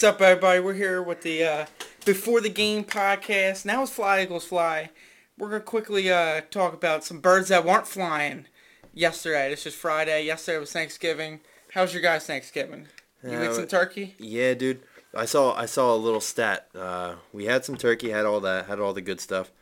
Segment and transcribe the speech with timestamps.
[0.00, 0.60] What's up, everybody?
[0.60, 1.66] We're here with the uh,
[2.06, 3.66] Before the Game podcast.
[3.66, 4.88] Now it's Fly Eagles Fly.
[5.36, 8.46] We're going to quickly uh, talk about some birds that weren't flying
[8.94, 9.50] yesterday.
[9.50, 10.24] This is Friday.
[10.24, 11.40] Yesterday was Thanksgiving.
[11.74, 12.86] How's your guys' Thanksgiving?
[13.22, 14.14] You Uh, eat some turkey?
[14.18, 14.80] Yeah, dude.
[15.14, 16.68] I saw I saw a little stat.
[16.74, 19.52] Uh, we had some turkey, had all that, had all the good stuff.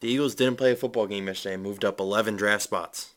[0.00, 1.58] The Eagles didn't play a football game yesterday.
[1.58, 3.12] Moved up 11 draft spots.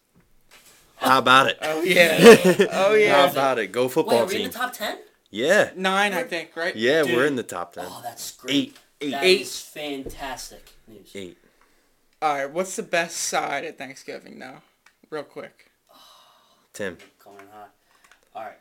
[0.98, 1.60] How about it?
[1.62, 2.18] Oh, yeah.
[2.74, 3.26] oh, yeah.
[3.26, 3.72] How about it?
[3.72, 4.48] Go Wait, football are we in team.
[4.52, 4.98] the top ten?
[5.30, 6.76] Yeah, Nine, I think, right?
[6.76, 7.16] yeah, Dude.
[7.16, 7.86] we're in the top 10.
[7.88, 8.56] Oh, that's great.
[8.56, 9.42] Eight, eight, That Eight.
[9.42, 11.12] is fantastic news.
[11.16, 11.38] eight.
[12.22, 14.62] All right, what's the best side at Thanksgiving now?
[15.10, 15.70] Real quick.
[16.74, 16.98] Tim.
[17.24, 17.72] Going hot.
[18.36, 18.58] All right.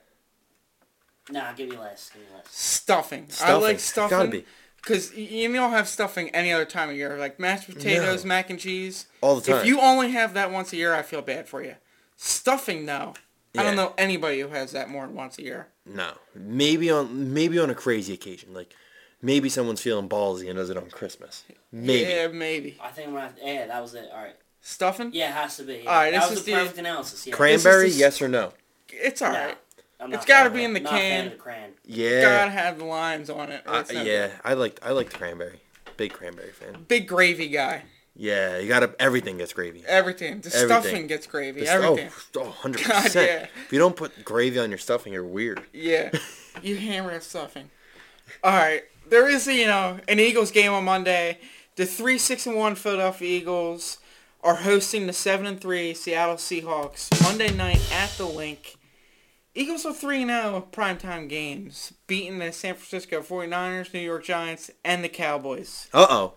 [1.31, 2.11] Nah, give me less.
[2.11, 2.47] Give me less.
[2.51, 3.29] Stuffing.
[3.41, 4.03] I like Stuffing.
[4.11, 4.31] like Gotta stuffing.
[4.31, 4.45] be.
[4.77, 7.17] Because you don't have stuffing any other time of year.
[7.19, 8.29] Like mashed potatoes, No.
[8.29, 9.07] mac and cheese.
[9.21, 9.61] All the time.
[9.61, 11.75] If you only have that once a year, I feel bad for you.
[12.17, 13.15] Stuffing, though.
[13.59, 15.69] I don't know anybody who has that more than once a year.
[15.87, 18.75] No, maybe on maybe on a crazy occasion, like
[19.23, 21.45] maybe someone's feeling ballsy and does it on Christmas.
[21.73, 22.11] Maybe.
[22.11, 22.77] Yeah, maybe.
[22.83, 23.43] I think I'm gonna have to.
[23.47, 24.09] Yeah, that was it.
[24.13, 24.35] All right.
[24.61, 25.11] Stuffing?
[25.13, 25.87] Yeah, it has to be.
[25.87, 27.27] All right, that this was is the the- perfect analysis.
[27.27, 27.35] Yeah.
[27.35, 28.53] Cranberry, the- yes or no?
[28.91, 29.59] It's Nah, alright.
[30.01, 30.81] I'm It's not gotta be in the.
[30.81, 31.27] Not a fan can.
[31.27, 31.71] of the cran.
[31.85, 32.21] Yeah.
[32.23, 33.63] Gotta have the limes on it.
[33.65, 34.33] Uh, yeah, good.
[34.45, 35.61] I like I like the cranberry.
[35.97, 36.85] Big cranberry fan.
[36.89, 37.85] Big gravy guy.
[38.19, 39.85] Yeah, you gotta everything gets gravy.
[39.87, 40.41] Everything.
[40.41, 40.83] The Everything.
[40.83, 41.61] stuffing gets gravy.
[41.61, 42.11] The- oh, Everything.
[42.37, 43.15] Oh, oh, 100%.
[43.15, 43.47] Yeah.
[43.65, 45.63] If you don't put gravy on your stuffing, you're weird.
[45.73, 46.11] Yeah.
[46.63, 47.71] you hammer stuffing.
[48.45, 48.85] Alright.
[49.09, 51.39] There is, you know, an Eagles game on Monday.
[51.77, 53.99] The 3 6 and 1 Philadelphia Eagles
[54.43, 58.77] are hosting the 7 and 3 Seattle Seahawks Monday night at the Linc.
[59.55, 65.05] Eagles are 3 0 primetime games, beating the San Francisco 49ers, New York Giants, and
[65.05, 65.89] the Cowboys.
[65.93, 66.35] Uh-oh.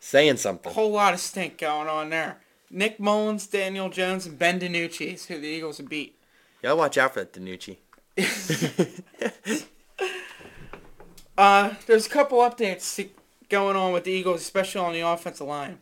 [0.00, 0.70] Saying something.
[0.70, 2.38] A whole lot of stink going on there.
[2.70, 6.18] Nick Mullens, Daniel Jones, and Ben DiNucci is who the Eagles have beat.
[6.62, 7.78] Y'all watch out for that DiNucci.
[11.38, 13.08] Uh, there's a couple updates
[13.48, 15.78] going on with the Eagles, especially on the offensive line.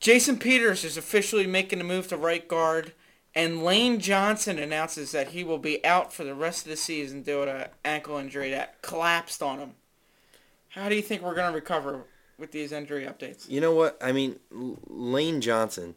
[0.00, 2.92] Jason Peters is officially making a move to right guard,
[3.36, 7.22] and Lane Johnson announces that he will be out for the rest of the season
[7.22, 9.74] due to an ankle injury that collapsed on him.
[10.70, 12.06] How do you think we're going to recover
[12.38, 13.48] with these injury updates?
[13.48, 13.98] You know what?
[14.02, 15.94] I mean, Lane Johnson,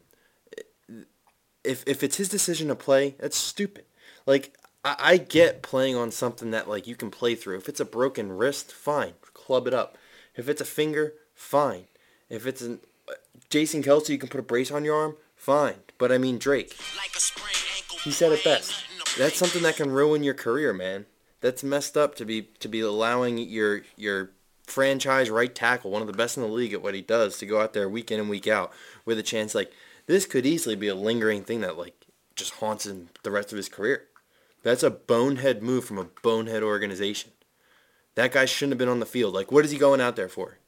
[1.64, 3.84] if if it's his decision to play, that's stupid.
[4.26, 4.54] Like,
[4.84, 7.58] I, I get playing on something that, like, you can play through.
[7.58, 9.14] If it's a broken wrist, fine.
[9.34, 9.96] Club it up.
[10.36, 11.86] If it's a finger, fine.
[12.28, 12.80] If it's an
[13.50, 15.76] Jason Kelce, you can put a brace on your arm, fine.
[15.96, 16.76] But, I mean, Drake,
[18.04, 18.84] he said it best.
[19.16, 21.06] That's something that can ruin your career, man.
[21.40, 24.30] That's messed up to be to be allowing your your
[24.68, 27.46] franchise right tackle, one of the best in the league at what he does, to
[27.46, 28.72] go out there week in and week out
[29.04, 29.72] with a chance like
[30.06, 32.06] this could easily be a lingering thing that like
[32.36, 34.04] just haunts him the rest of his career.
[34.62, 37.32] That's a bonehead move from a bonehead organization.
[38.14, 39.34] That guy shouldn't have been on the field.
[39.34, 40.58] Like, what is he going out there for?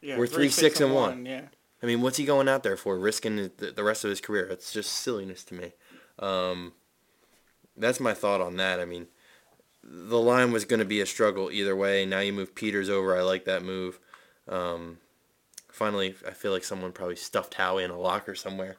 [0.00, 1.26] Yeah, We're three, six, and one.
[1.26, 1.46] Yeah.
[1.82, 2.98] I mean, what's he going out there for?
[2.98, 4.46] Risking the, the rest of his career?
[4.46, 5.72] It's just silliness to me.
[6.18, 6.72] Um,
[7.76, 8.80] that's my thought on that.
[8.80, 9.08] I mean,
[9.82, 12.04] the line was going to be a struggle either way.
[12.06, 13.16] Now you move Peters over.
[13.16, 13.98] I like that move.
[14.48, 14.98] Um,
[15.68, 18.76] finally, I feel like someone probably stuffed Howie in a locker somewhere.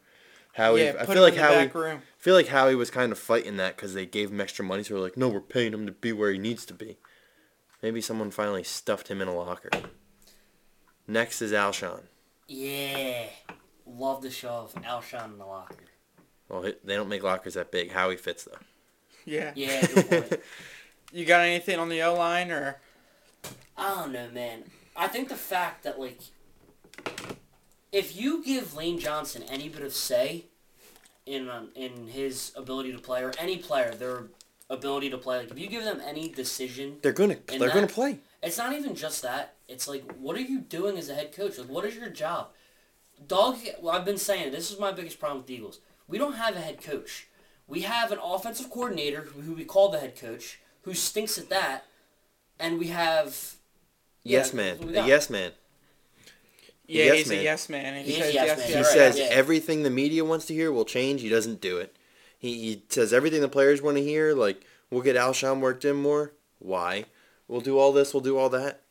[0.53, 2.01] Howie, yeah, I feel him like in Howie, back room.
[2.17, 4.83] feel like Howie was kind of fighting that because they gave him extra money.
[4.83, 6.97] So they're like, no, we're paying him to be where he needs to be.
[7.81, 9.69] Maybe someone finally stuffed him in a locker.
[11.07, 12.01] Next is Alshon.
[12.47, 13.25] Yeah.
[13.85, 15.85] Love the shove Alshon in the locker.
[16.49, 17.91] Well, they don't make lockers that big.
[17.91, 18.59] Howie fits though.
[19.25, 19.51] Yeah.
[19.55, 20.41] Yeah, good point.
[21.11, 22.77] You got anything on the O line or?
[23.77, 24.63] I don't know, man.
[24.95, 26.19] I think the fact that like,
[27.91, 30.45] if you give Lane Johnson any bit of say
[31.25, 34.25] in um, in his ability to play, or any player their
[34.69, 38.19] ability to play, like if you give them any decision, They're gonna they're gonna play.
[38.41, 39.55] it's not even just that.
[39.67, 41.57] It's like, what are you doing as a head coach?
[41.57, 42.49] Like, what is your job?
[43.27, 43.57] Dog.
[43.81, 45.79] Well, I've been saying this is my biggest problem with the Eagles.
[46.07, 47.27] We don't have a head coach.
[47.67, 51.85] We have an offensive coordinator who we call the head coach, who stinks at that,
[52.59, 53.55] and we have
[54.23, 54.67] Yes, Yeah, man.
[54.77, 55.51] that's what we A yes, man.
[56.87, 57.39] Yeah, Yes, he's man.
[57.39, 58.05] a yes man.
[58.05, 58.67] He, He says yes yes, man.
[58.67, 58.85] He yes.
[58.85, 59.25] Right, says yeah.
[59.31, 61.21] everything the media wants to hear will change.
[61.21, 61.95] He doesn't do it.
[62.37, 64.33] He, he says everything the players want to hear.
[64.33, 66.33] Like we'll get Alshon worked in more.
[66.59, 67.05] Why?
[67.47, 68.13] We'll do all this.
[68.13, 68.81] We'll do all that.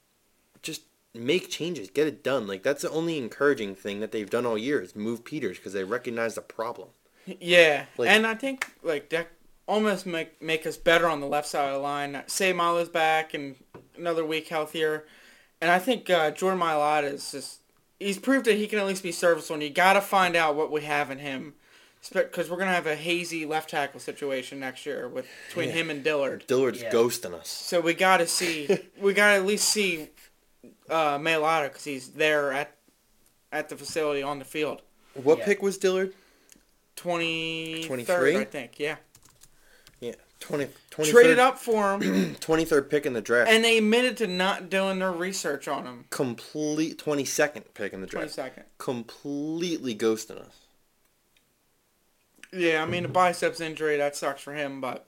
[0.63, 0.83] Just
[1.15, 1.91] make changes.
[1.91, 2.47] Get it done.
[2.47, 5.73] Like that's the only encouraging thing that they've done all year is move Peters because
[5.75, 6.89] they recognize the problem.
[7.27, 9.29] Yeah, Like- and I think like that
[9.67, 12.15] almost make make us better on the left side of the line.
[12.27, 13.57] Seumalo's back and
[13.97, 15.05] another week healthier,
[15.61, 17.61] and I think uh, Jordan Mailata is just
[17.99, 19.55] he's proved that he can at least be serviceable.
[19.55, 21.55] And you got to find out what we have in him
[22.13, 25.75] because we're gonna have a hazy left tackle situation next year with between Yeah.
[25.75, 26.45] him and Dillard.
[26.47, 26.91] Dillard's Yeah.
[26.91, 27.49] ghosting us.
[27.49, 28.69] So we got to see,
[28.99, 30.09] we got to at least see
[30.89, 32.75] uh, Mailata because he's there at
[33.53, 34.81] at the facility on the field.
[35.15, 35.45] What Yeah.
[35.45, 36.15] pick was Dillard?
[36.97, 38.37] Twenty 23?
[38.39, 38.79] I think.
[38.79, 38.97] Yeah.
[40.41, 42.01] Yeah, 20, 23rd, Traded up for him,
[42.41, 43.51] 23rd pick in the draft.
[43.51, 46.05] and they admitted to not doing their research on him.
[46.11, 48.31] complete 22nd pick in the draft.
[48.33, 48.65] second.
[48.79, 50.57] Completely ghosting us.
[52.53, 55.07] Yeah, I mean the biceps injury that sucks for him, but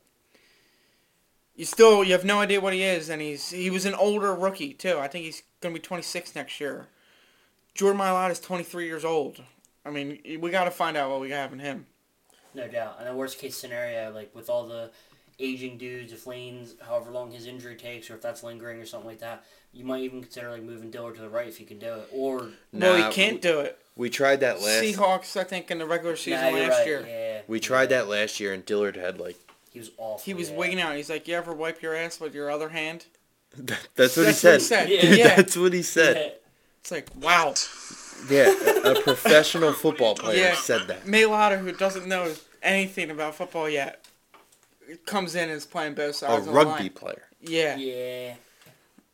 [1.57, 4.33] you still you have no idea what he is, and he's he was an older
[4.35, 4.99] rookie too.
[4.99, 6.87] I think he's gonna be 26 next year.
[7.75, 9.43] Jordan Mailata is 23 years old.
[9.85, 11.87] I mean, we got to find out what we have in him.
[12.55, 12.97] No doubt.
[13.01, 14.91] And the worst case scenario, like with all the
[15.43, 19.09] aging dudes, if Lane's however long his injury takes, or if that's lingering or something
[19.09, 21.79] like that, you might even consider like moving Dillard to the right if you can
[21.79, 22.09] do it.
[22.13, 23.79] Or no, Nah, he can't do it.
[23.97, 24.85] We tried that last.
[24.85, 28.09] Seahawks, I think, in the regular season Nah, last right, year, Yeah, We tried that
[28.09, 29.37] last year, and Dillard had like.
[29.71, 30.23] He was awful.
[30.25, 30.57] he was yeah.
[30.57, 30.97] wigging out.
[30.97, 33.07] He's like, "You ever wipe your ass with your other hand?"
[33.57, 34.53] That's what he That's said.
[34.53, 34.89] what he said.
[34.91, 35.15] Yeah.
[35.27, 36.35] Yeah, That's what he said.
[36.81, 37.55] it's like, wow.
[38.31, 38.53] Yeah,
[38.85, 40.55] a, a professional football player Yeah.
[40.57, 41.05] said that.
[41.05, 44.05] Mailata, who doesn't know anything about football yet,
[45.07, 46.91] comes in and is playing both A sides of the rugby line.
[46.91, 47.23] player.
[47.41, 47.77] Yeah.
[47.77, 48.35] Yeah.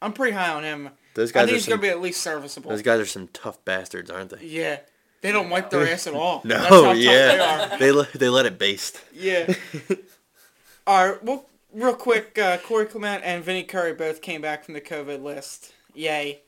[0.01, 0.91] I'm pretty high on him.
[1.15, 1.71] Those I guys think are he's some.
[1.73, 2.71] gonna be at least serviceable.
[2.71, 4.47] Those guys are some tough bastards, aren't they?
[4.47, 4.79] Yeah,
[5.21, 6.43] they don't wipe their ass at all.
[6.45, 7.11] No, That's how tough yeah.
[7.37, 7.39] they
[7.75, 7.79] are.
[7.79, 9.01] They let they let it baste.
[9.13, 9.53] Yeah.
[10.87, 11.25] all right.
[11.25, 15.23] Well, real quick, uh, Corey Clement and Vinny Curry both came back from the COVID
[15.23, 15.73] list.
[15.95, 16.41] Yay.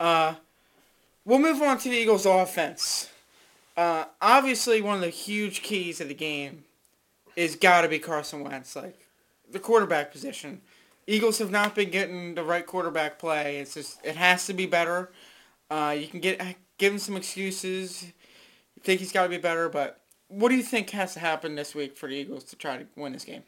[0.00, 0.36] Uh,
[1.26, 3.10] we'll move on to the Eagles' offense.
[3.76, 6.64] Uh, obviously, one of the huge keys of the game
[7.36, 9.06] is got to be Carson Wentz, like
[9.50, 10.62] the quarterback position.
[11.06, 13.58] Eagles have not been getting the right quarterback play.
[13.58, 15.12] It's just it has to be better.
[15.70, 16.40] Uh, you can get
[16.78, 18.02] give him some excuses.
[18.02, 21.54] You think he's got to be better, but what do you think has to happen
[21.54, 23.42] this week for the Eagles to try to win this game?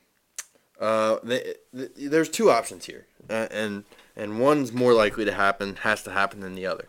[0.79, 3.85] Uh, they, th there's two options here, uh, and
[4.17, 6.89] and one's more likely to happen, has to happen than the other.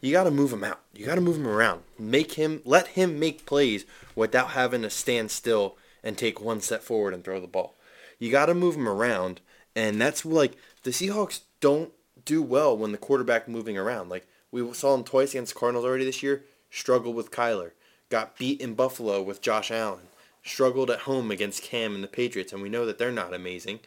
[0.00, 0.80] You got to move him out.
[0.92, 1.82] You got to move him around.
[1.96, 3.84] Make him, let him make plays
[4.16, 7.76] without having to stand still and take one step forward and throw the ball.
[8.18, 9.40] You got to move him around,
[9.74, 10.52] and that's like
[10.82, 11.92] the Seahawks don't
[12.24, 14.08] do well when the quarterback moving around.
[14.08, 16.44] Like we saw him twice against the Cardinals already this year.
[16.70, 17.72] Struggled with Kyler.
[18.08, 20.08] Got beat in Buffalo with Josh Allen
[20.42, 23.80] struggled at home against Cam and the Patriots, and we know that they're not amazing.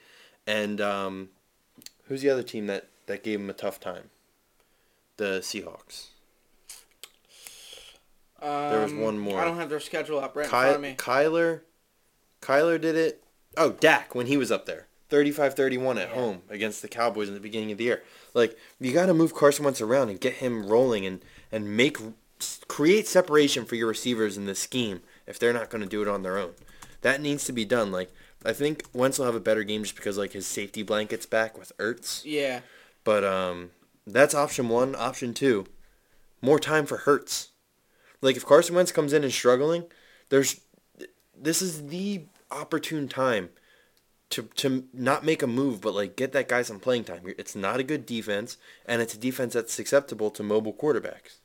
[0.47, 1.29] And um,
[2.07, 4.09] who's the other team that, that gave him a tough time?
[5.17, 6.07] The Seahawks.
[8.41, 9.39] Um, was one more.
[9.39, 10.95] I don't have their schedule up right in front of Ky- me.
[10.97, 11.62] Kyler,
[12.45, 13.24] Kyler did it.
[13.57, 16.15] Oh, Dak when he was up there, 35-31 at Yeah.
[16.15, 18.03] home against the Cowboys in the beginning of the year.
[18.33, 21.97] Like you got to move Carson Wentz around and get him rolling and and make
[22.68, 26.07] create separation for your receivers in this scheme if they're not going to do it
[26.07, 26.51] on their own.
[27.01, 27.92] That needs to be done.
[27.92, 28.12] Like
[28.44, 31.57] I think Wentz will have a better game just because like his safety blanket's back
[31.57, 32.21] with Ertz.
[32.25, 32.59] Yeah.
[33.03, 33.71] But um,
[34.06, 34.95] that's option one.
[34.95, 35.65] Option two,
[36.41, 37.50] more time for Hurts.
[38.21, 39.86] Like if Carson Wentz comes in and struggling,
[40.30, 40.59] there's
[41.38, 43.50] this is the opportune time
[44.31, 47.21] to to not make a move, but like get that guy some playing time.
[47.38, 51.38] It's not a good defense, and it's a defense that's acceptable to mobile quarterbacks.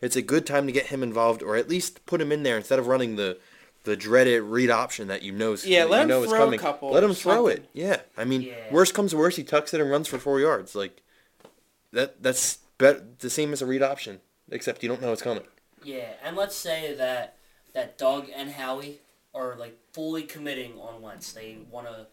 [0.00, 2.56] It's a good time to get him involved, or at least put him in there
[2.56, 3.38] instead of running the
[3.84, 5.56] the dreaded read option that you know.
[5.64, 6.60] Yeah, let you him know is throw a coming.
[6.60, 7.64] couple Let him throw something.
[7.64, 7.68] it.
[7.72, 8.72] Yeah, I mean, Yeah.
[8.72, 10.74] worst comes to worst, he tucks it and runs for four yards.
[10.74, 11.02] Like
[11.92, 12.22] that.
[12.22, 14.20] That's bet the same as a read option,
[14.50, 15.44] except you don't know it's coming.
[15.84, 17.36] Yeah, and let's say that
[17.74, 19.00] that Doug and Howie
[19.34, 21.32] are like fully committing on Wentz.
[21.32, 22.06] They want to,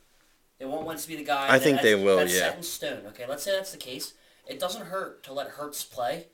[0.57, 1.47] they want Wentz to be the guy.
[1.47, 2.39] I that- think they will, That's yeah.
[2.49, 3.01] set in stone.
[3.07, 4.13] Okay, let's say that's the case.
[4.47, 6.27] It doesn't hurt to let Hurts play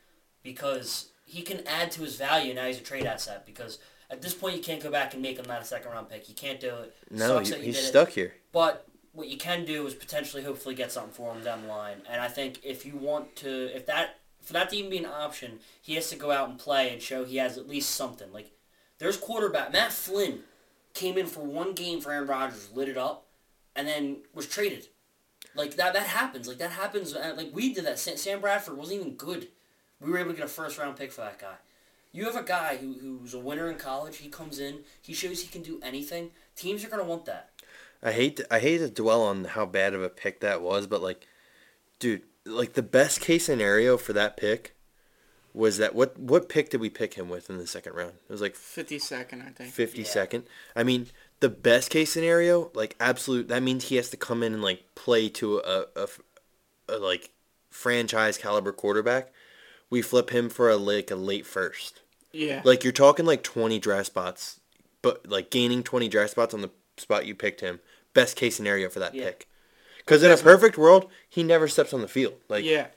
[0.43, 2.53] because he can add to his value.
[2.53, 5.37] Now he's a trade asset because at this point you can't go back and make
[5.37, 6.29] him not a second round pick.
[6.29, 6.93] You can't do it.
[7.09, 7.87] No, Sucks he, that you he's did it.
[7.87, 8.33] stuck here.
[8.53, 11.97] But what you can do is potentially, hopefully, get something for him down the line.
[12.09, 15.05] And I think if you want to, if that for that to even be an
[15.07, 18.31] option, he has to go out and play and show he has at least something.
[18.31, 18.51] Like
[18.99, 20.41] there's quarterback Matt Flynn
[20.95, 23.27] came in for one game for Aaron Rodgers, lit it up,
[23.75, 24.87] and then was traded.
[25.53, 26.47] Like that that happens.
[26.47, 27.13] Like that happens.
[27.13, 27.99] uh, Like we did that.
[27.99, 29.49] Sam, Bradford wasn't even good.
[30.01, 31.55] We were able to get a first round pick for that guy.
[32.11, 34.17] You have a guy who, who's a winner in college.
[34.17, 34.79] He comes in.
[35.01, 36.31] He shows he can do anything.
[36.55, 37.51] Teams are gonna want that.
[38.03, 40.87] I hate to, I hate to dwell on how bad of a pick that was,
[40.87, 41.25] but like,
[41.99, 44.74] dude, like the best case scenario for that pick
[45.55, 48.13] was that what what pick did we pick him with in the second round?
[48.27, 49.73] It was like 52nd, I think.
[49.73, 50.07] fifty Yeah.
[50.07, 50.43] second.
[50.75, 51.07] I mean,
[51.39, 54.83] the best case scenario, like absolute, that means he has to come in and like
[54.95, 56.07] play to a, a,
[56.89, 57.31] a like
[57.69, 59.31] franchise caliber quarterback.
[59.89, 62.01] We flip him for a like a late first.
[62.31, 62.61] Yeah.
[62.65, 64.59] Like you're talking like twenty draft spots
[65.01, 67.79] but like gaining 20 draft spots on the spot you picked him.
[68.15, 69.25] Best case scenario for that Yeah.
[69.25, 69.47] pick.
[69.99, 72.33] Because in a perfect world, he never steps on the field.
[72.49, 72.87] Like yeah.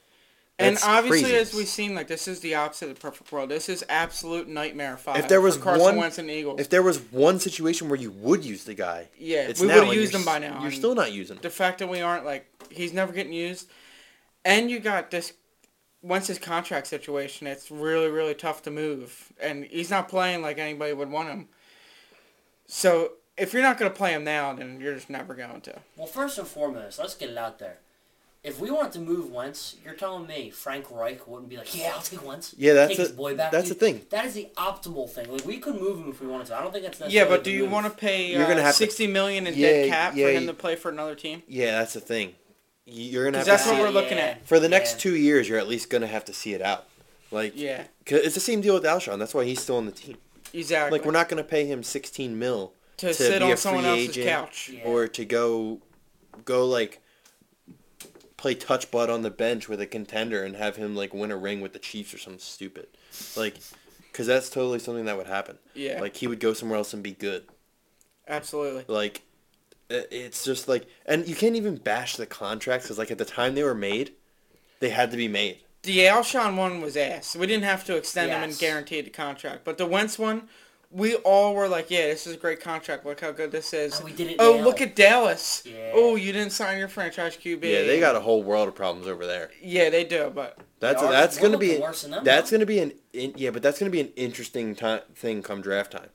[0.60, 1.50] And obviously, craziness.
[1.50, 3.48] as we've seen, like this is the opposite of the perfect world.
[3.48, 5.18] This is absolute nightmare five.
[5.18, 6.60] if there was for Carson one, Wentz and the Eagles.
[6.60, 9.80] if there was one situation where you would use the guy, Yeah, it's we now,
[9.80, 11.42] would've used him by now, You're still not using him.
[11.42, 13.70] the fact that we aren't like he's never getting used,
[14.44, 15.32] and you got this
[16.02, 17.46] Wentz's contract situation.
[17.46, 21.48] It's really really tough to move, and he's not playing like anybody would want him.
[22.66, 25.78] So if you're not going to play him now, then you're just never going to.
[25.96, 27.78] Well, first and foremost, let's get it out there.
[28.48, 31.92] If we wanted to move Wentz, you're telling me Frank Reich wouldn't be like, yeah,
[31.94, 32.54] I'll take Wentz.
[32.58, 33.52] Yeah, that's take a- his boy back.
[33.52, 34.06] that's Dude, the thing.
[34.10, 35.30] That is the optimal thing.
[35.30, 36.56] Like we could move him if we wanted to.
[36.58, 37.24] I don't think that's necessary.
[37.24, 37.72] Yeah, but do you move.
[37.72, 40.26] want to pay You're uh, gonna have to- sixty million in Yeah, dead cap yeah,
[40.26, 41.42] for him you- to play for another team?
[41.46, 42.34] Yeah, that's the thing.
[42.86, 43.92] You're gonna have 'Cause that's to what see we're it.
[43.92, 44.24] looking yeah.
[44.24, 44.46] at.
[44.48, 44.98] for the next Yeah.
[45.00, 45.48] two years.
[45.48, 46.86] You're at least gonna have to see it out.
[47.30, 49.18] Like, Yeah, 'cause it's the same deal with Alshon.
[49.18, 50.16] That's why he's still on the team.
[50.54, 50.98] exactly.
[50.98, 53.84] Like, we're not gonna pay him 16 mil to, to sit be on a someone
[53.84, 54.70] else's couch.
[54.72, 54.84] Yeah.
[54.84, 55.80] or to go,
[56.46, 57.00] go like,
[58.38, 61.36] play touch butt on the bench with a contender and have him like win a
[61.36, 62.86] ring with the Chiefs or something stupid.
[63.36, 63.56] Like,
[64.10, 65.58] because that's totally something that would happen.
[65.74, 67.44] Yeah, Like he would go somewhere else and be good.
[68.26, 68.84] absolutely.
[68.88, 69.22] Like,
[69.90, 73.54] it's just like, and you can't even bash the contracts because like at the time
[73.54, 74.12] they were made,
[74.80, 75.58] they had to be made.
[75.82, 77.34] The Alshon one was ass.
[77.36, 79.64] We didn't have to extend him and guarantee the contract.
[79.64, 80.48] But the Wentz one,
[80.90, 83.04] we all were like, yeah, this is a great contract.
[83.04, 83.96] Look how good this is.
[83.96, 84.64] And we did it Oh, now.
[84.64, 85.62] look at Dallas.
[85.66, 85.90] Yeah.
[85.92, 87.62] Oh, you didn't sign your franchise QB.
[87.62, 89.50] Yeah, they got a whole world of problems over there.
[89.62, 90.32] Yeah, they do.
[90.34, 92.56] But That's Ours- that's gonna be worse than them, that's though.
[92.56, 95.92] gonna be an in, yeah, but that's gonna be an interesting ti thing come draft
[95.92, 96.08] time.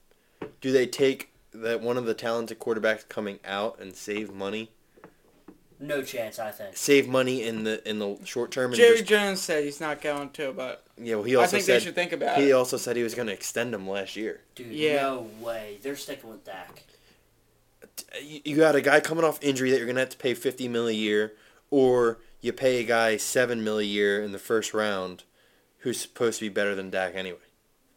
[0.62, 4.72] Do they take that one of the talented quarterbacks coming out and save money,
[5.80, 6.76] No chance, I think.
[6.78, 8.72] save money in the in the short term?
[8.72, 10.52] And Jerry just, Jones said he's not going to.
[10.54, 12.54] But yeah, well, he I also think they said should think about he it.
[12.54, 14.42] also said he was gonna extend him last year.
[14.56, 15.02] Dude, Yeah.
[15.04, 15.80] no way.
[15.82, 16.84] They're sticking with Dak.
[18.22, 20.68] You, you got a guy coming off injury that you're gonna have to pay fifty
[20.68, 21.34] mil a year,
[21.70, 25.24] or you pay a guy seven mil a year in the first round,
[25.80, 27.38] who's supposed to be better than Dak anyway.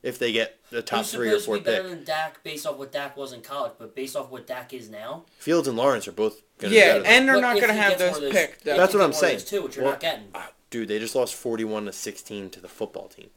[0.03, 2.05] If they get the top Who's three or supposed four to be better pick, than
[2.05, 5.25] Dak based off what Dak was in college, but based off what Dak is now?
[5.39, 7.63] Fields and Lawrence are both gonna be yeah, better than and they're But not if
[7.63, 8.57] going to he have gets one those of those- picked.
[8.59, 8.77] if though.
[8.77, 9.61] That's he what I'm gets one of those saying.
[9.61, 10.29] Too, which you're Well, not getting.
[10.77, 13.31] Dude, they just lost 41 to 16 to the football team.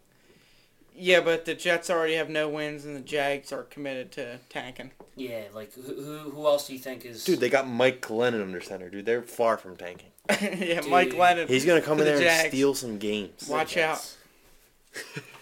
[0.94, 4.92] Yeah, but the Jets already have no wins, and the Jags are committed to tanking.
[5.16, 7.24] Yeah, like who, who who else do you think is?
[7.24, 9.06] Dude, they got Mike Glennon under center, dude.
[9.06, 10.10] They're far from tanking.
[10.30, 10.92] yeah, Dude.
[10.92, 11.48] Mike Glennon.
[11.48, 13.48] He's going to come For in the there and steal some games.
[13.48, 14.06] Watch out.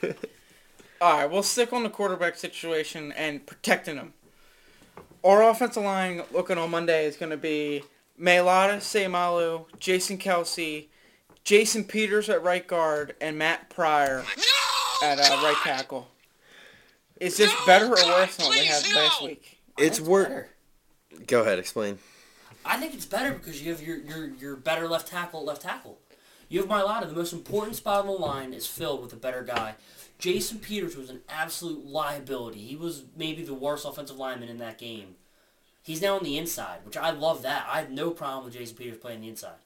[1.02, 4.14] All right, we'll stick on the quarterback situation and protecting him.
[5.24, 7.82] Our offensive line looking on Monday is going to be
[8.22, 10.90] Mailata Seumalo, Jason Kelce,
[11.48, 14.26] Jason Peters at right guard, and Matt Pryor
[15.02, 16.10] at uh, right tackle.
[17.22, 19.58] Is this better or worse than what we had last week?
[19.78, 20.46] It's worse.
[21.26, 22.00] Go ahead, explain.
[22.66, 25.62] I think it's better because you have your your, your better left tackle at left
[25.62, 26.00] tackle.
[26.50, 27.08] You have Mailata.
[27.08, 29.76] The most important spot on the line is filled with a better guy.
[30.20, 32.60] Jason Peters was an absolute liability.
[32.60, 35.16] He was maybe the worst offensive lineman in that game.
[35.82, 37.66] He's now on the inside, which I love that.
[37.72, 39.60] I have no problem with Jason Peters playing the inside.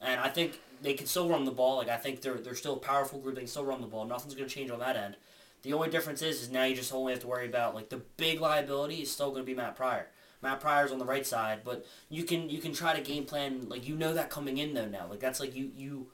[0.00, 1.76] And I think they can still run the ball.
[1.76, 3.34] Like I think they're they're still a powerful group.
[3.34, 4.04] They can still run the ball.
[4.04, 5.16] Nothing's going to change on that end.
[5.62, 8.02] The only difference is is now you just only have to worry about like the
[8.16, 10.08] big liability is still going to be Matt Pryor.
[10.42, 13.68] Matt Pryor's on the right side, but you can you can try to game plan
[13.68, 15.06] like you know that coming in though now.
[15.08, 16.08] Like that's like you you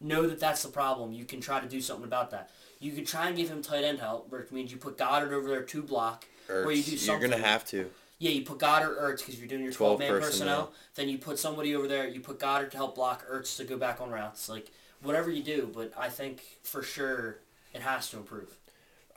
[0.00, 1.12] know that that's the problem.
[1.12, 2.50] You can try to do something about that.
[2.78, 5.48] You could try and give him tight end help, which means you put Goedert over
[5.48, 7.90] there to block, or you do do You're going to have to.
[8.24, 10.28] Yeah, you put Goedert Ertz because you're doing your 12 12 man personnel.
[10.28, 10.72] personnel.
[10.94, 12.08] Then you put somebody over there.
[12.08, 14.48] You put Goedert to help block Ertz to go back on routes.
[14.48, 14.70] Like
[15.02, 17.40] whatever you do, but I think for sure
[17.74, 18.56] it has to improve.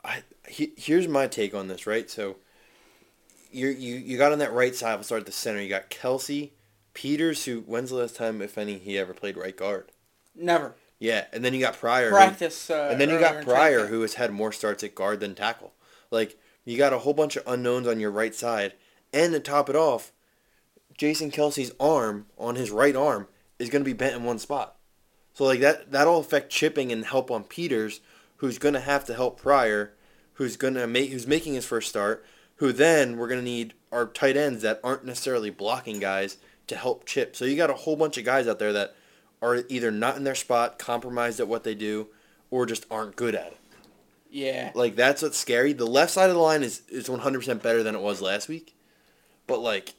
[0.04, 2.10] I he, Here's my take on this, right?
[2.10, 2.36] So,
[3.50, 5.62] you you you got on that right side, we'll start at the center.
[5.62, 6.50] You got Kelce,
[6.92, 9.90] Peters, who, when's the last time, if any, he ever played right guard?
[10.36, 10.74] Never.
[10.98, 12.10] Yeah, and then you got Pryor.
[12.10, 12.68] who- Practice.
[12.68, 15.34] Uh, and then you got in Pryor, who has had more starts at guard than
[15.34, 15.72] tackle.
[16.10, 18.74] Like you got a whole bunch of unknowns on your right side,
[19.12, 20.12] and to top it off,
[20.96, 24.76] Jason Kelce's arm on his right arm is going to be bent in one spot.
[25.32, 28.00] So like that that'll affect chipping and help on Peters,
[28.36, 29.94] who's going to have to help Pryor,
[30.34, 32.24] who's going to make who's making his first start.
[32.56, 36.76] Who then we're going to need our tight ends that aren't necessarily blocking guys to
[36.76, 37.36] help chip.
[37.36, 38.96] So you got a whole bunch of guys out there that
[39.40, 42.08] are either not in their spot, compromised at what they do,
[42.50, 43.58] or just aren't good at it.
[44.30, 44.72] Yeah.
[44.74, 45.72] Like that's what's scary.
[45.72, 48.74] The left side of the line is is 100% better than it was last week.
[49.48, 49.94] But like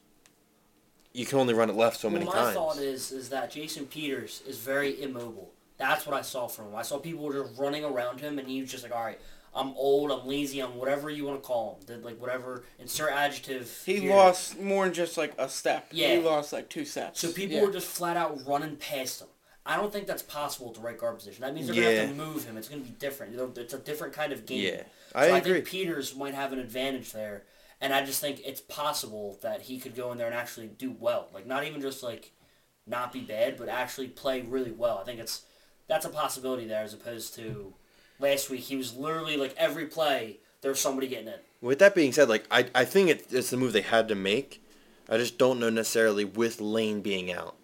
[1.12, 2.56] you can only run it left so many well, my times.
[2.56, 5.52] thought is is that Jason Peters is very immobile.
[5.78, 6.76] That's what I saw from him.
[6.76, 9.20] I saw people just running around him, and he was just like, all right,
[9.56, 11.86] I'm old, I'm lazy, I'm whatever you want to call him.
[11.86, 13.82] Did like whatever insert adjective.
[13.86, 14.16] He here.
[14.16, 15.88] lost more than just like a step.
[15.92, 16.16] Yeah.
[16.16, 17.20] He lost like two steps.
[17.20, 17.66] So people yeah.
[17.66, 19.28] were just flat out running past him.
[19.66, 21.42] I don't think that's possible at the right guard position.
[21.42, 22.58] That means they're gonna have to move him.
[22.58, 23.36] It's gonna be different.
[23.58, 24.62] It's a different kind of game.
[24.64, 25.54] Yeah, So I I, agree.
[25.54, 27.44] think Peters might have an advantage there,
[27.82, 30.96] and I just think it's possible that he could go in there and actually do
[31.00, 31.30] well.
[31.34, 32.32] Like not even just like
[32.86, 34.98] not be bad, but actually play really well.
[34.98, 35.44] I think it's
[35.88, 37.74] that's a possibility there as opposed to
[38.20, 38.62] last week.
[38.62, 41.36] He was literally like every play there's somebody getting in.
[41.62, 44.16] With that being said, like I, I think it, it's the move they had to
[44.16, 44.62] make.
[45.08, 47.56] I just don't know necessarily with Lane being out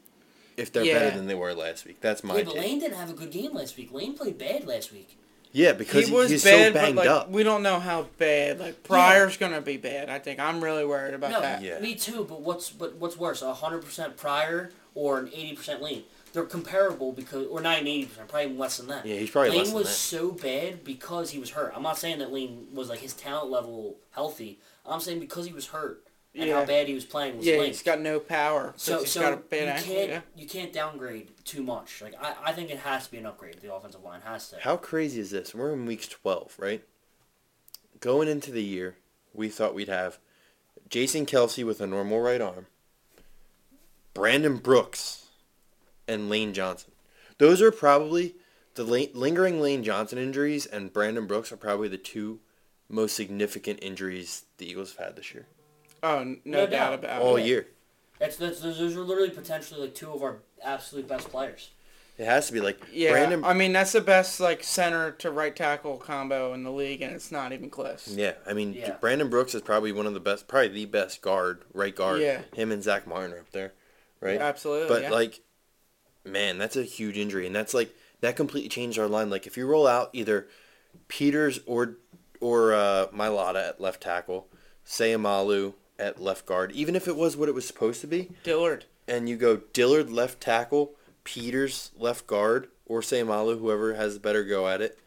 [0.58, 0.94] if they're Yeah.
[1.00, 2.02] better than they were last week.
[2.02, 2.62] That's my Yeah, but take.
[2.64, 3.92] Lane didn't have a good game last week.
[3.92, 5.18] Lane played bad last week.
[5.56, 7.30] Yeah, because he was he's bad, so banged but like up.
[7.30, 8.60] we don't know how bad.
[8.60, 10.10] Like Pryor's gonna be bad.
[10.10, 11.62] I think I'm really worried about No, that.
[11.62, 11.80] Yeah.
[11.80, 12.26] me too.
[12.28, 16.04] But what's but what's worse, a hundred percent Pryor or an eighty percent Lane?
[16.34, 19.06] They're comparable because, or not even eighty percent, probably even less than that.
[19.06, 19.78] Yeah, he's probably Lane less than that.
[19.78, 19.94] Lane was that.
[19.94, 21.72] so bad because he was hurt.
[21.74, 24.60] I'm not saying that Lane was like his talent level healthy.
[24.86, 26.05] I'm saying because he was hurt
[26.38, 27.68] and how bad he was playing was Yeah, Lane.
[27.68, 28.74] he's got no power.
[28.78, 29.94] so he's so got a bad you ankle.
[29.94, 30.22] can't Yeah.
[30.36, 32.02] you can't downgrade too much.
[32.02, 33.58] Like I, I think it has to be an upgrade.
[33.62, 34.58] The offensive line has to.
[34.60, 35.54] How crazy is this?
[35.56, 36.84] We're in week 12, right?
[38.00, 38.98] Going into the year,
[39.34, 40.20] we thought we'd have
[40.90, 42.68] Jason Kelce with a normal right arm,
[44.14, 45.26] Brandon Brooks,
[46.08, 46.92] and Lane Johnson.
[47.38, 48.36] Those are probably
[48.76, 52.40] the lingering Lane Johnson injuries, and Brandon Brooks are probably the two
[52.90, 55.48] most significant injuries the Eagles have had this year.
[56.06, 56.94] Oh, no, No doubt doubt.
[56.94, 57.42] about All it.
[57.42, 57.68] All year.
[58.20, 61.72] That's, that's those are literally potentially like two of our absolute best players.
[62.18, 63.44] It has to be like Yeah, Brandon.
[63.44, 67.14] I mean that's the best like center to right tackle combo in the league, and
[67.14, 68.08] it's not even close.
[68.08, 68.96] Yeah, I mean Yeah.
[69.02, 72.22] Brandon Brooks is probably one of the best, probably the best guard, right guard.
[72.22, 72.42] Yeah.
[72.54, 73.74] Him and Zack Martin are up there,
[74.22, 74.40] right?
[74.40, 74.88] Absolutely.
[74.88, 75.10] But yeah.
[75.10, 75.42] like,
[76.24, 79.30] man, that's a huge injury, and that's like that completely changed our line.
[79.30, 80.48] Like if you roll out either
[81.10, 81.98] Peters or
[82.40, 84.48] or uh, Mailata at left tackle,
[84.88, 88.86] Seumalo at left guard, even if it was what it was supposed to be, Dillard.
[89.08, 94.44] and you go Dillard left tackle, Peters left guard, or Seumalo, whoever has the better
[94.44, 94.98] go at it,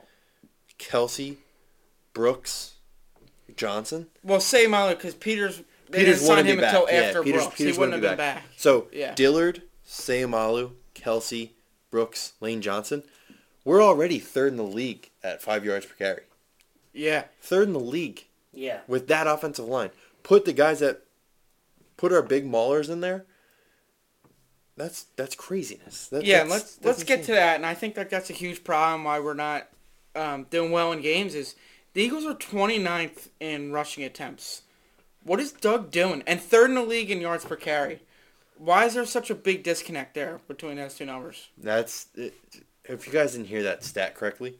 [0.79, 1.37] Kelce,
[2.12, 2.74] Brooks,
[3.57, 4.07] Johnson.
[4.22, 5.62] Well, say Milo because Peters.
[5.90, 6.74] They Peters didn't sign wouldn't be him back.
[6.74, 7.57] until Yeah, after Peters- Brooks.
[7.57, 8.44] Peters he wouldn't have wouldn't been be back.
[8.57, 9.14] So Yeah.
[9.14, 11.51] Dillard, Seumalo, Kelce,
[11.90, 13.05] Brooks, Lane Johnson.
[13.64, 16.22] We're already third in the league at five yards per carry.
[16.92, 17.24] Yeah.
[17.40, 18.81] Third in the league Yeah.
[18.87, 19.90] with that offensive line.
[20.29, 21.05] Put the guys that
[21.97, 23.25] put our big maulers in there.
[24.77, 26.09] That's that's craziness.
[26.09, 28.35] That, Yeah, that's- let's that's let's get to that, and I think that that's a
[28.35, 29.69] huge problem why we're not
[30.14, 31.35] um, doing well in games.
[31.35, 31.55] Is
[31.95, 34.62] the Eagles are 29th in rushing attempts.
[35.25, 36.23] What is Doug doing?
[36.27, 38.01] And third in the league in yards per carry.
[38.59, 41.49] Why is there such a big disconnect there between those two numbers?
[41.57, 42.35] That's it,
[42.85, 44.59] if you guys didn't hear that stat correctly,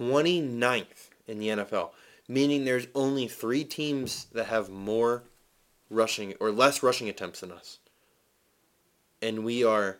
[0.00, 1.90] 29th in the NFL,
[2.28, 5.24] meaning there's only 3 teams that have more
[5.90, 7.78] rushing or less rushing attempts than us.
[9.22, 9.98] And we are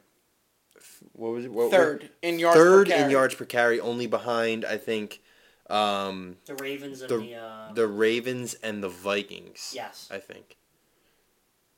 [1.12, 1.52] what was it?
[1.52, 3.04] What, Third in yards third per carry.
[3.04, 5.22] in yards per carry, only behind I think
[5.70, 9.72] um, The Ravens and The- the, uh, the Ravens and the Vikings.
[9.74, 10.08] yes.
[10.10, 10.56] I think.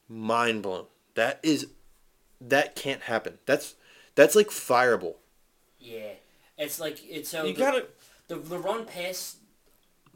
[0.09, 0.87] Mind blown.
[1.15, 1.69] That is
[2.41, 3.39] that can't happen.
[3.47, 3.75] That's
[4.15, 5.15] that's like fireable.
[5.79, 6.13] Yeah.
[6.59, 7.87] It's like it's so You the, gotta.
[8.29, 9.37] the the run pass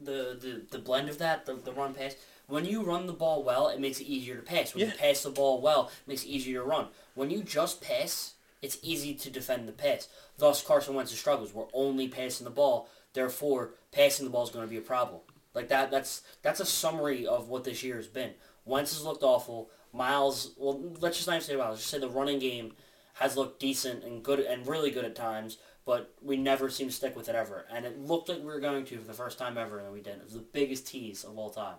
[0.03, 2.15] the, the the blend of that, the, the run pass,
[2.47, 4.73] when you run the ball well, it makes it easier to pass.
[4.73, 6.87] When you pass the ball well, it makes it easier to run.
[7.15, 10.07] When you just pass, it's easy to defend the pass.
[10.37, 11.53] Thus Carson Wentz's struggles.
[11.53, 15.21] We're only passing the ball, therefore passing the ball is going to be a problem.
[15.53, 18.31] Like that that's that's a summary of what this year has been.
[18.65, 19.69] Wentz has looked awful.
[19.93, 22.73] Miles well let's just not even say Miles, just say the running game
[23.15, 26.93] has looked decent and good and really good at times, but we never seem to
[26.93, 27.65] stick with it ever.
[27.71, 30.01] And it looked like we were going to for the first time ever, and we
[30.01, 30.19] didn't.
[30.19, 31.77] It was the biggest tease of all time.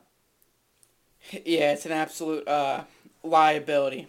[1.44, 2.84] Yeah, it's an absolute uh,
[3.22, 4.08] liability.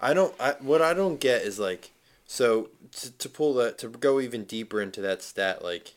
[0.00, 0.34] I don't.
[0.38, 1.90] I, what I don't get is like,
[2.26, 5.94] so to, to pull that to go even deeper into that stat, like.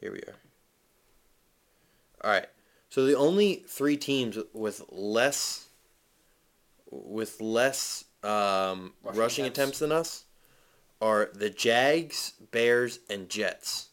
[0.00, 0.36] Here we are.
[2.22, 2.48] All right.
[2.88, 5.67] So the only three teams with less,
[6.90, 9.58] with less um, Rushing rushing, attempts.
[9.58, 10.24] attempts than us,
[11.00, 13.88] are the Jags, Bears, and Jets,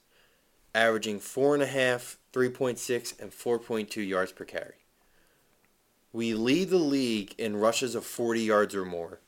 [0.74, 4.76] averaging four and a half, three point six, and four point two yards per carry.
[6.14, 9.20] We lead the league in rushes of forty yards or more,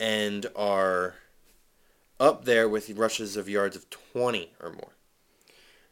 [0.00, 1.14] and are
[2.18, 4.92] up there with rushes of yards of twenty or more.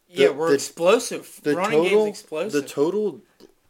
[0.08, 1.40] yeah, we're the- explosive.
[1.42, 2.52] The Running total, game's explosive.
[2.62, 3.20] the total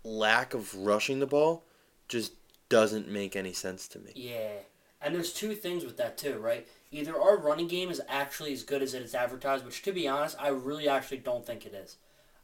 [0.05, 1.65] lack of rushing the ball
[2.09, 2.33] just
[2.69, 4.13] doesn't make any sense to me.
[4.15, 4.53] Yeah.
[5.01, 6.67] And there's two things with that too, right?
[6.91, 10.09] Either our running game is actually as good as it is advertised, which to be
[10.09, 11.97] honest, I really actually don't think it is.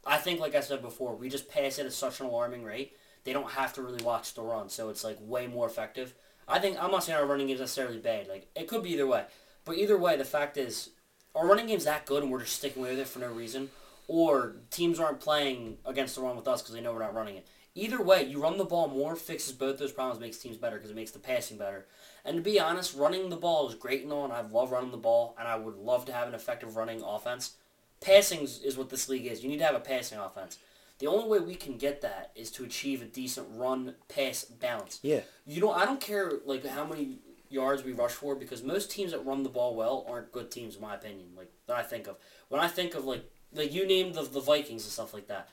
[0.05, 2.95] I think, like I said before, we just pass it at such an alarming rate.
[3.23, 6.13] They don't have to really watch the run, so it's like way more effective.
[6.47, 8.27] I think I'm not saying our running game is necessarily bad.
[8.27, 9.25] Like it could be either way,
[9.63, 10.89] but either way, the fact is,
[11.35, 13.69] our running game's that good, and we're just sticking with it for no reason.
[14.07, 17.37] Or teams aren't playing against the run with us because they know we're not running
[17.37, 17.47] it.
[17.73, 20.91] Either way, you run the ball more, fixes both those problems, makes teams better because
[20.91, 21.87] it makes the passing better.
[22.25, 24.91] And to be honest, running the ball is great and all, and I love running
[24.91, 27.55] the ball, and I would love to have an effective running offense.
[28.01, 29.43] Passing is what this league is.
[29.43, 30.57] You need to have a passing offense.
[30.99, 34.99] The only way we can get that is to achieve a decent run pass balance.
[35.01, 35.21] Yeah.
[35.47, 39.11] You know, I don't care like how many yards we rush for because most teams
[39.11, 41.29] that run the ball well aren't good teams in my opinion.
[41.35, 42.17] Like that I think of
[42.49, 45.49] when I think of like like you named the the Vikings and stuff like that.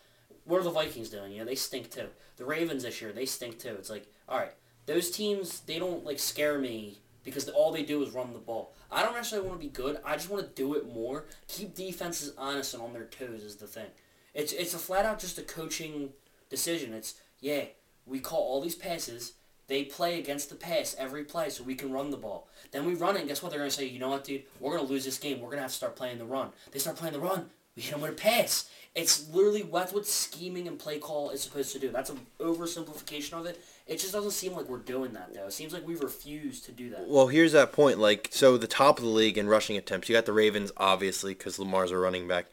[0.48, 1.32] What are the Vikings doing?
[1.32, 2.08] You know, they stink too.
[2.38, 3.76] The Ravens this year, they stink too.
[3.78, 4.54] It's like, all right,
[4.86, 8.72] those teams they don't like scare me because all they do is run the ball.
[8.90, 9.98] I don't necessarily want to be good.
[10.06, 11.26] I just want to do it more.
[11.48, 13.88] Keep defenses honest and on their toes is the thing.
[14.32, 16.10] It's it's a flat out just a coaching
[16.48, 16.94] decision.
[16.94, 17.64] It's yeah,
[18.06, 19.34] we call all these passes.
[19.66, 22.48] They play against the pass every play so we can run the ball.
[22.72, 23.50] Then we run it, and guess what?
[23.50, 24.44] They're going to say, you know what, dude?
[24.60, 25.40] We're going to lose this game.
[25.40, 26.48] We're going to have to start playing the run.
[26.72, 27.50] They start playing the run.
[27.78, 28.68] We hit them with a pass.
[28.96, 31.92] It's literally that's what scheming and play call is supposed to do.
[31.92, 33.62] That's an oversimplification of it.
[33.86, 35.46] It just doesn't seem like we're doing that, though.
[35.46, 37.06] It seems like we refuse to do that.
[37.06, 38.00] Well, here's that point.
[38.00, 41.34] Like, so the top of the league in rushing attempts, you got the Ravens, obviously,
[41.34, 42.46] because Lamar's a running back.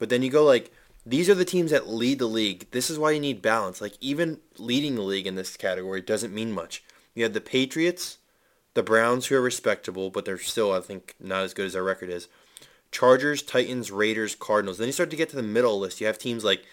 [0.00, 0.72] But then you go like,
[1.06, 2.68] these are the teams that lead the league.
[2.72, 3.80] This is why you need balance.
[3.80, 6.82] Like, even leading the league in this category doesn't mean much.
[7.14, 8.18] You have the Patriots,
[8.74, 11.84] the Browns, who are respectable, but they're still, I think, not as good as their
[11.84, 12.26] record is.
[12.92, 14.78] Chargers, Titans, Raiders, Cardinals.
[14.78, 16.00] Then you start to get to the middle list.
[16.00, 16.64] You have teams like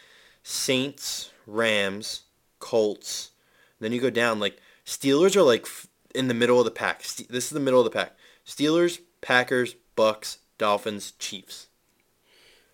[0.44, 2.24] Saints, Rams,
[2.60, 3.32] Colts.
[3.80, 5.66] Then you go down like Steelers are like
[6.14, 7.02] in the middle of the pack.
[7.02, 8.18] This is the middle of the pack.
[8.46, 11.68] Steelers, Packers, Bucks, Dolphins, Chiefs.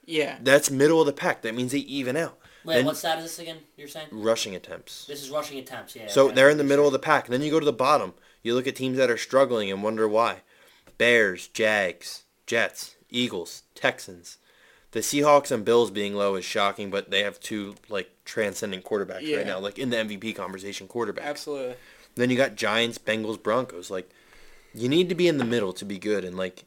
[0.05, 0.38] Yeah.
[0.41, 1.41] That's middle of the pack.
[1.41, 2.38] That means they even out.
[2.63, 3.58] Wait, then, what stat is this again?
[3.77, 5.05] You're saying rushing attempts.
[5.05, 5.95] This is rushing attempts.
[5.95, 6.08] Yeah.
[6.08, 6.36] So okay.
[6.36, 7.25] they're in the middle of the pack.
[7.25, 8.13] And then you go to the bottom.
[8.41, 10.41] You look at teams that are struggling and wonder why.
[10.97, 14.38] Bears, Jags, Jets, Eagles, Texans.
[14.91, 19.22] The Seahawks and Bills being low is shocking, but they have two like transcendent quarterbacks
[19.24, 19.38] yeah.
[19.38, 21.24] right now, like in the MVP conversation, quarterbacks.
[21.24, 21.76] Absolutely.
[22.15, 23.91] Then you got Giants, Bengals, Broncos.
[23.91, 24.10] Like,
[24.74, 26.24] you need to be in the middle to be good.
[26.24, 26.63] And like,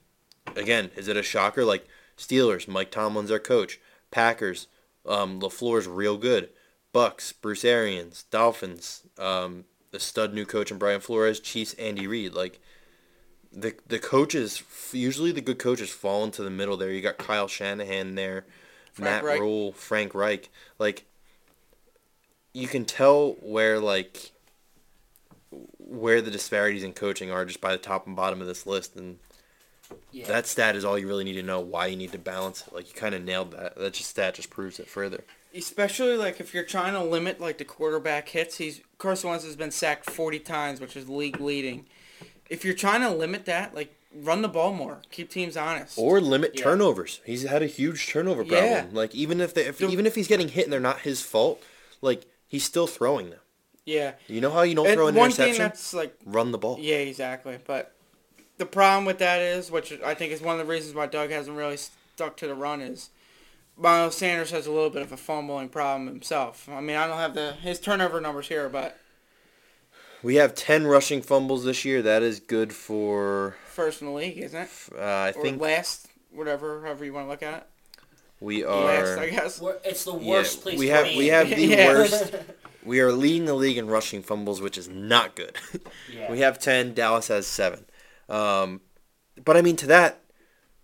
[0.56, 1.64] again, is it a shocker?
[1.64, 3.80] Like Steelers, Mike Tomlin's our coach.
[4.10, 4.66] Packers,
[5.06, 6.50] um, LaFleur's real good.
[6.92, 8.24] Bucks, Bruce Arians.
[8.24, 11.40] Dolphins, um, the stud new coach and Brian Flores.
[11.40, 12.34] Chiefs, Andy Reid.
[12.34, 12.60] Like,
[13.52, 16.90] the the coaches usually the good coaches fall into the middle there.
[16.90, 18.44] You got Kyle Shanahan there,
[18.92, 19.40] Frank Matt Reich.
[19.40, 20.50] Rhule, Frank Reich.
[20.78, 21.04] Like
[22.52, 24.32] you can tell where like
[25.78, 28.94] where the disparities in coaching are just by the top and bottom of this list
[28.96, 29.18] and
[30.12, 30.26] yeah.
[30.26, 32.74] that stat is all you really need to know why you need to balance it.
[32.74, 33.76] Like you kind of nailed that.
[33.76, 35.24] That just stat just proves it further.
[35.54, 39.56] Especially like if you're trying to limit like the quarterback hits, he's Carson Wentz has
[39.56, 41.86] been sacked 40 times, which is league leading
[42.48, 46.20] if you're trying to limit that, like run the ball more, keep teams honest, or
[46.20, 46.64] limit yeah.
[46.64, 47.20] turnovers.
[47.24, 48.70] He's had a huge turnover problem.
[48.70, 48.84] Yeah.
[48.92, 51.62] Like even if they, if, even if he's getting hit and they're not his fault,
[52.00, 53.40] like he's still throwing them.
[53.84, 54.12] Yeah.
[54.26, 55.54] You know how you don't and throw an one interception?
[55.54, 56.76] Thing that's like run the ball.
[56.80, 57.58] Yeah, exactly.
[57.64, 57.94] But
[58.58, 61.30] the problem with that is, which I think is one of the reasons why Doug
[61.30, 63.10] hasn't really stuck to the run, is
[63.76, 66.68] Miles Sanders has a little bit of a fumbling problem himself.
[66.68, 68.98] I mean, I don't have the his turnover numbers here, but
[70.22, 72.02] we have 10 rushing fumbles this year.
[72.02, 73.56] That is good for...
[73.66, 74.70] First in the league, isn't it?
[74.94, 75.60] Uh, I or think...
[75.60, 77.66] last, whatever, however you want to look at it.
[78.40, 78.84] We are...
[78.84, 79.62] Last, I guess.
[79.84, 81.88] it's the worst yeah, place we have, We have the yeah.
[81.88, 82.34] worst...
[82.84, 85.58] We are leading the league in rushing fumbles, which is not good.
[86.14, 86.30] yeah.
[86.32, 86.94] We have 10.
[86.94, 87.84] Dallas has 7.
[88.30, 88.80] Um,
[89.44, 90.22] but, I mean, to that,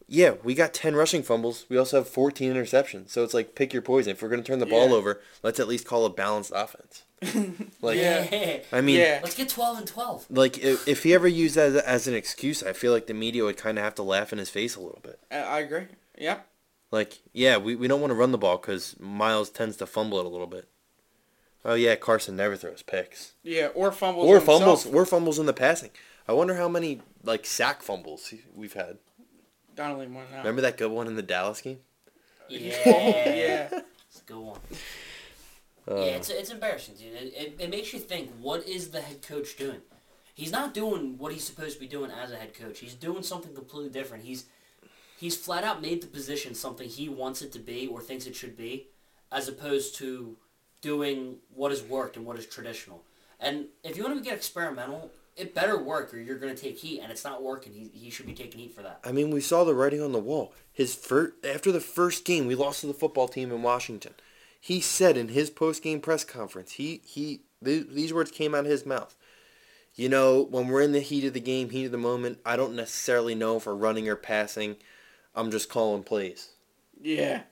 [0.07, 1.64] yeah, we got 10 rushing fumbles.
[1.70, 3.09] We also have 14 interceptions.
[3.09, 4.11] So it's like, pick your poison.
[4.11, 7.05] If we're going to turn the ball over, let's at least call a balanced offense.
[7.82, 8.60] like, yeah.
[8.72, 9.20] I mean, yeah.
[9.22, 10.26] let's get twelve and twelve.
[10.30, 13.14] Like, if, if he ever used that as, as an excuse, I feel like the
[13.14, 15.18] media would kind of have to laugh in his face a little bit.
[15.30, 15.87] I agree.
[16.18, 16.46] Yep.
[16.90, 20.18] Like, yeah, we, we don't want to run the ball because Miles tends to fumble
[20.20, 20.68] it a little bit.
[21.64, 23.32] Oh yeah, Carson never throws picks.
[23.42, 24.26] Yeah, or fumbles.
[24.26, 24.87] Or fumbles.
[24.87, 25.90] Or fumbles in the passing.
[26.28, 28.98] I wonder how many like sack fumbles we've had.
[29.74, 30.38] Donnelly won out.
[30.38, 31.78] Remember that good one in the Dallas game?
[32.48, 32.76] Yeah.
[32.87, 33.80] yeah.
[34.08, 34.60] It's a good one.
[35.88, 37.12] Uh, yeah, it's, it's embarrassing, dude.
[37.14, 39.81] It, it, it makes you think, what is the head coach doing?
[40.35, 42.81] He's not doing what he's supposed to be doing as a head coach.
[42.81, 44.25] He's doing something completely different.
[44.25, 44.47] He's
[45.16, 48.35] he's flat out made the position something he wants it to be or thinks it
[48.35, 48.88] should be,
[49.31, 50.37] as opposed to
[50.81, 53.05] doing what has worked and what is traditional.
[53.38, 56.79] And if you want to get experimental, it better work or you're going to take
[56.79, 57.73] heat, and it's not working.
[57.73, 59.01] He, he should be taking heat for that.
[59.05, 60.53] I mean, we saw the writing on the wall.
[60.73, 64.14] His first after the first game, we lost to the football team in Washington.
[64.64, 68.64] He said in his post game press conference, he he th- these words came out
[68.64, 69.14] of his mouth.
[69.94, 72.57] You know, when we're in the heat of the game, heat of the moment, I
[72.57, 74.77] don't necessarily know if we're running or passing.
[75.35, 76.48] I'm just calling plays.
[76.98, 77.42] Yeah.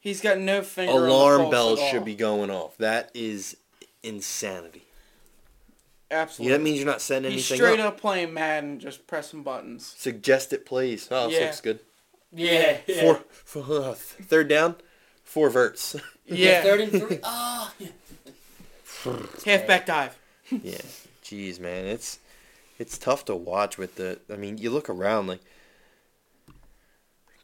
[0.00, 2.76] He's got no finger on the Alarm bells should be going off.
[2.78, 3.56] That is
[4.02, 4.82] insanity.
[6.10, 6.56] Yeah, Absolutely.
[6.56, 7.94] that means you're not setting He's anything straight up.
[7.94, 9.94] up playing Madden, just pressing buttons.
[9.96, 11.06] Suggested plays.
[11.10, 11.44] Oh, this Yeah.
[11.46, 11.78] looks good.
[12.32, 12.78] Yeah.
[12.88, 13.00] yeah.
[13.00, 14.74] Four, four third down,
[15.22, 15.94] four verts.
[16.26, 16.62] Yeah.
[16.62, 17.18] Third and three.
[17.24, 17.72] Ah.
[19.44, 20.18] Halfback dive.
[20.50, 20.80] yeah,
[21.22, 22.18] jeez, man, it's
[22.78, 24.18] it's tough to watch with the.
[24.30, 25.40] I mean, you look around like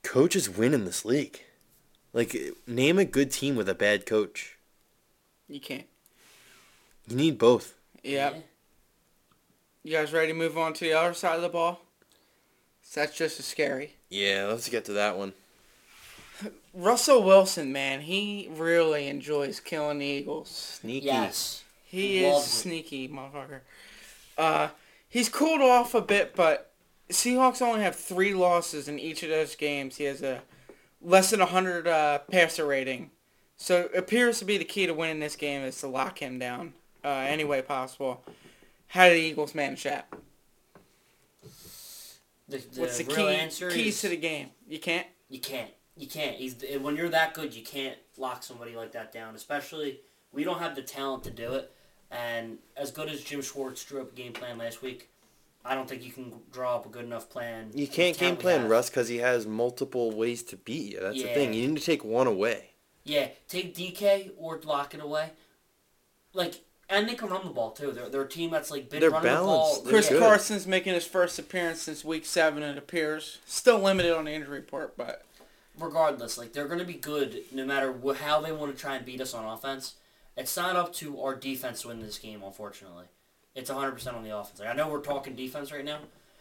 [0.03, 1.41] coaches win in this league.
[2.13, 4.59] Like, name a good team with a bad coach.
[5.49, 5.87] You can't.
[7.09, 7.75] You need both.
[8.03, 8.45] Yep.
[9.83, 11.81] You guys ready to move on to the other side of the ball?
[12.83, 13.95] So that's just as scary.
[14.11, 15.33] Yeah, let's get to that one.
[16.75, 20.79] Russell Wilson, man, he really enjoys killing the Eagles.
[20.81, 21.07] Sneaky.
[21.07, 21.65] Yes.
[21.85, 22.49] He is it.
[22.49, 23.61] sneaky, motherfucker.
[24.39, 24.69] Uh,
[25.09, 26.73] he's cooled off a bit, but
[27.11, 29.97] Seahawks only have three losses in each of those games.
[29.97, 30.43] He has a
[31.03, 33.11] less than 100 uh, passer rating.
[33.57, 36.39] So it appears to be the key to winning this game is to lock him
[36.39, 36.73] down
[37.05, 38.25] uh, any way possible.
[38.89, 40.09] How do the Eagles manage that?
[42.49, 44.49] The, the What's the real key answer keys is to the game?
[44.67, 45.07] You can't.
[45.29, 45.71] you can't.
[45.97, 46.37] You can't.
[46.37, 49.35] He's when you're that good, you can't lock somebody like that down.
[49.35, 50.01] Especially
[50.33, 51.73] we don't have the talent to do it.
[52.11, 55.09] And as good as Jim Schwartz drew up a game plan last week,
[55.65, 57.71] I don't think you can draw up a good enough plan.
[57.75, 58.71] You can't game plan have.
[58.71, 61.01] Russ because he has multiple ways to beat you.
[61.01, 61.55] That's the thing.
[61.55, 62.71] You need to take one away.
[63.05, 65.31] Yeah, take DK or Lockett away.
[66.35, 67.93] Like, and they can run the ball too.
[67.93, 69.79] They're, they're a team that's like been They're running balanced.
[69.79, 69.91] the ball.
[69.91, 70.21] Chris good.
[70.23, 73.39] Carson's making his first appearance since week seven, it appears.
[73.47, 75.25] Still limited on the injury report, but
[75.79, 78.97] regardless, like they're going to be good no matter wh- how they want to try
[78.97, 79.95] and beat us on offense.
[80.37, 83.05] It's not up to our defense to win this game, unfortunately.
[83.55, 84.61] It's 100% on the offense.
[84.61, 85.99] Like, I know we're talking defense right now,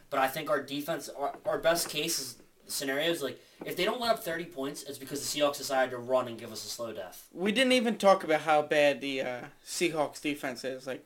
[0.10, 3.86] but I think our defense, our, our best case scenario is scenarios like if they
[3.86, 6.66] don't let up 30 points, it's because the Seahawks decided to run and give us
[6.66, 7.28] a slow death.
[7.34, 10.88] we didn't even talk about how bad the uh, Seahawks defense is.
[10.88, 11.06] Like,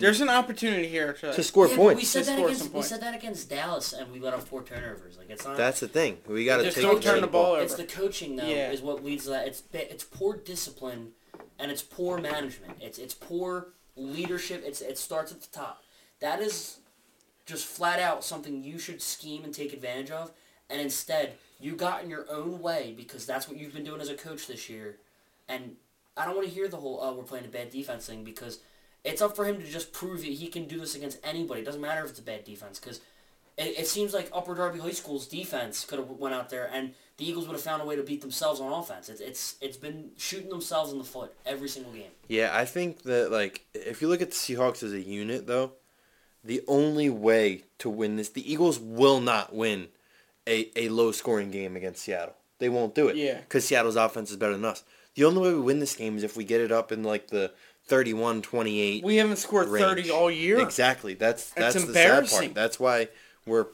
[0.00, 1.32] there's an opportunity here to.
[1.32, 2.08] To score yeah, but we points.
[2.08, 4.42] said To that score against some we said that against Dallas, and we let up
[4.42, 5.16] four turnovers.
[5.18, 5.56] Like it's not.
[5.56, 6.18] That's the thing.
[6.26, 7.62] We got to take don't turn the ball over.
[7.62, 8.70] It's the coaching though Yeah.
[8.70, 9.46] is what leads to that.
[9.46, 11.12] It's it's poor discipline,
[11.58, 12.78] and it's poor management.
[12.80, 14.62] It's it's poor leadership.
[14.66, 15.82] It's it starts at the top.
[16.20, 16.78] That is
[17.46, 20.30] just flat out something you should scheme and take advantage of.
[20.68, 24.08] And instead, you got in your own way because that's what you've been doing as
[24.08, 24.98] a coach this year.
[25.48, 25.76] And
[26.16, 28.60] I don't want to hear the whole "oh we're playing a bad defense" thing because
[29.04, 31.62] it's up for him to just prove that he can do this against anybody.
[31.62, 33.00] It doesn't matter if it's a bad defense because
[33.56, 36.94] it, it seems like Upper Darby High School's defense could have went out there and
[37.16, 39.08] the Eagles would have found a way to beat themselves on offense.
[39.08, 42.10] It's it's it's been shooting themselves in the foot every single game.
[42.28, 45.72] Yeah, I think that like if you look at the Seahawks as a unit though,
[46.42, 49.88] the only way to win this the Eagles will not win
[50.46, 52.34] a, a low scoring game against Seattle.
[52.58, 53.16] They won't do it.
[53.16, 53.40] Yeah.
[53.48, 54.82] Cuz Seattle's offense is better than us.
[55.14, 57.28] The only way we win this game is if we get it up in like
[57.28, 57.52] the
[57.90, 59.84] 31-28 we haven't scored range.
[59.84, 60.60] 30 all year.
[60.60, 61.14] Exactly.
[61.14, 62.54] That's That's that's, the sad part.
[62.54, 63.08] That's why
[63.46, 63.66] we're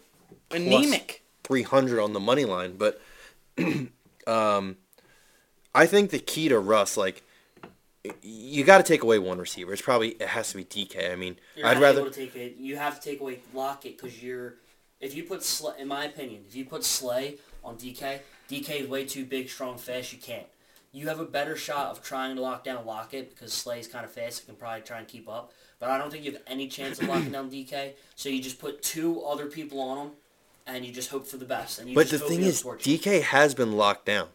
[0.51, 1.23] Anemic.
[1.45, 3.01] 300 on the money line, but
[4.27, 4.77] um,
[5.75, 7.23] I think the key to Russ, like,
[8.23, 9.73] you got to take away one receiver.
[9.73, 11.13] It's probably it has to be DK.
[11.13, 12.57] I mean, You're I'd not rather able to take it.
[12.59, 14.55] You have to take away Lockett because you're.
[15.01, 18.89] If you put Slay, in my opinion, if you put Slay on DK, DK is
[18.89, 20.13] way too big, strong, fast.
[20.13, 20.47] You can't.
[20.97, 24.11] You have a better shot of trying to lock down Lockett because Slay's kind of
[24.11, 24.41] fast.
[24.41, 25.53] and can probably try and keep up.
[25.79, 27.93] But I don't think you have any chance of locking down DK.
[28.15, 30.13] So you just put two other people on him,
[30.67, 31.79] and you just hope for the best.
[31.79, 32.63] And you But the thing is.
[32.63, 34.29] DK has been locked down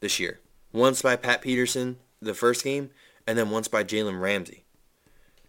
[0.00, 0.40] this year.
[0.70, 2.90] Once by Pat Peterson the first game,
[3.26, 4.64] and then once by Jalen Ramsey.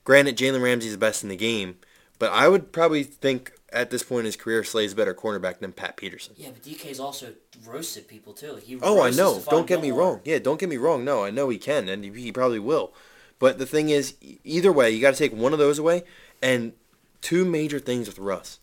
[0.06, 1.76] Granted, Jalen Ramsey's the best in the game,
[2.20, 5.60] but I would probably think at this point in his career, Slay's a better cornerback
[5.60, 6.34] than Pat Peterson.
[6.38, 7.34] Yeah, but DK's also
[7.66, 8.56] roasted people too.
[8.56, 9.42] He Oh, I know.
[9.50, 10.22] Don't get me wrong.
[10.26, 11.06] Yeah, don't get me wrong.
[11.06, 12.94] No, I know he can, and he probably will.
[13.40, 16.04] But the thing is, either way, you got to take one of those away.
[16.42, 16.74] And
[17.22, 18.60] two major things with Russ.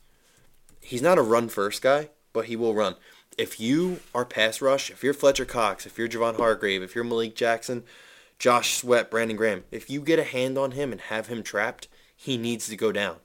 [0.80, 2.96] He's not a run first guy, but he will run.
[3.36, 7.04] If you are pass rush, if you're Fletcher Cox, if you're Javon Hargrave, if you're
[7.04, 7.84] Malik Jackson,
[8.38, 11.88] Josh Sweat, Brandon Graham, if you get a hand on him and have him trapped,
[12.16, 13.16] he needs to go down.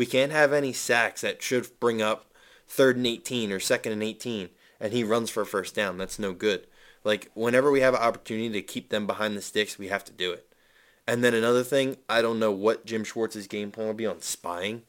[0.00, 2.24] We can't have any sacks that should bring up
[2.66, 4.48] third and 18 or second and 18
[4.80, 5.98] and he runs for a first down.
[5.98, 6.66] That's no good.
[7.04, 10.12] Like whenever we have an opportunity to keep them behind the sticks, we have to
[10.12, 10.50] do it.
[11.06, 14.22] And then another thing, I don't know what Jim Schwartz's game plan will be on
[14.22, 14.84] spying,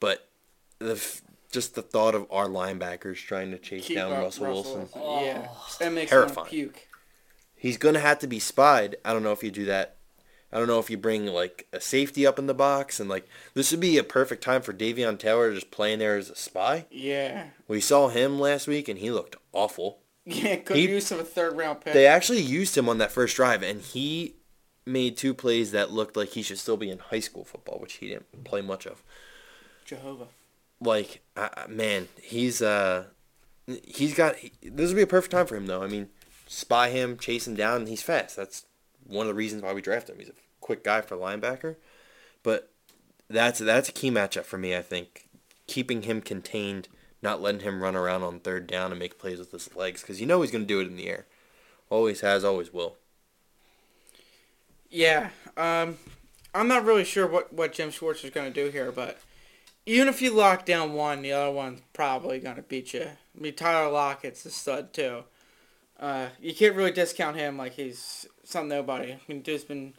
[0.00, 0.30] but
[0.78, 1.20] the f-
[1.52, 4.88] just the thought of our linebackers trying to chase Keep down up Russell, Wilson.
[4.94, 5.76] Yeah, Oh.
[5.78, 6.48] that makes me Terrifying.
[6.48, 6.88] puke.
[7.54, 8.96] He's gonna have to be spied.
[9.04, 9.95] I don't know if you do that.
[10.56, 13.28] I don't know if you bring like a safety up in the box and like
[13.52, 16.86] this would be a perfect time for Davion Taylor just playing there as a spy.
[16.90, 19.98] Yeah, We saw him last week and he looked awful.
[20.24, 20.56] yeah.
[20.56, 21.92] Good He- use of a third round pick.
[21.92, 24.36] They actually used him on that first drive, and he
[24.86, 27.94] made two plays that looked like he should still be in high school football, which
[27.94, 29.02] he didn't play much of.
[29.84, 30.28] Jehovah.
[30.80, 33.04] Like, uh, man, he's uh,
[33.84, 34.36] he's got.
[34.36, 35.82] He, this would be a perfect time for him, though.
[35.82, 36.08] I mean,
[36.46, 38.36] spy him, chase him down, and he's fast.
[38.36, 38.64] That's
[39.06, 40.20] one of the reasons why we drafted him.
[40.20, 40.32] He's a
[40.66, 41.76] quick guy for linebacker,
[42.42, 42.70] but
[43.30, 44.76] that's that's a key matchup for me.
[44.76, 45.28] I think
[45.66, 46.88] keeping him contained,
[47.22, 50.20] not letting him run around on third down and make plays with his legs, because
[50.20, 51.26] you know he's going to do it in the air.
[51.88, 52.96] Always has, always will.
[54.90, 55.98] Yeah, um,
[56.54, 59.18] I'm not really sure what, what Jim Schwartz is going to do here, but
[59.84, 63.02] even if you lock down one, the other one's probably going to beat you.
[63.02, 65.24] I mean, Tyler Lockett's a stud, too.
[65.98, 69.12] Uh, you can't really discount him like he's some nobody.
[69.12, 69.94] I mean, dude's been,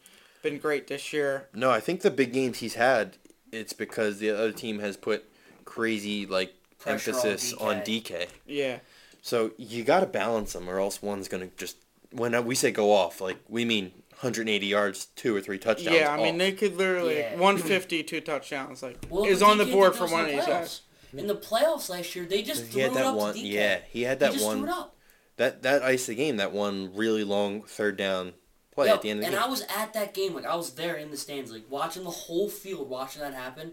[0.49, 1.47] been great this year.
[1.53, 3.17] No, I think the big games he's had,
[3.51, 5.25] it's because the other team has put
[5.65, 8.03] crazy like Pressure emphasis on DK.
[8.03, 8.27] DK.
[8.45, 8.79] Yeah.
[9.21, 11.77] So you got to balance them, or else one's gonna just
[12.11, 15.95] when we say go off, like we mean 180 yards, two or three touchdowns.
[15.95, 16.39] Yeah, I mean, off.
[16.39, 17.35] they could literally, Yeah.
[17.35, 20.81] 150, two touchdowns, like, Well, is but on the board for one of these guys.
[21.13, 23.33] In the playoffs last year, they just he threw had it that up one.
[23.33, 23.51] to DK.
[23.51, 24.57] Yeah, he had They that just one.
[24.59, 24.95] threw it up.
[25.37, 26.37] That that iced the game.
[26.37, 28.33] That one really long third down
[28.77, 29.43] play Yo, at the end of the and game.
[29.43, 32.11] I was at that game, like I was there in the stands, like watching the
[32.11, 33.71] whole field, watching that happen.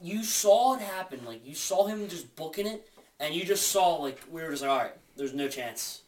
[0.00, 2.88] You saw it happen, like you saw him just booking it,
[3.20, 6.02] and you just saw like we were just like, all right, there's no chance.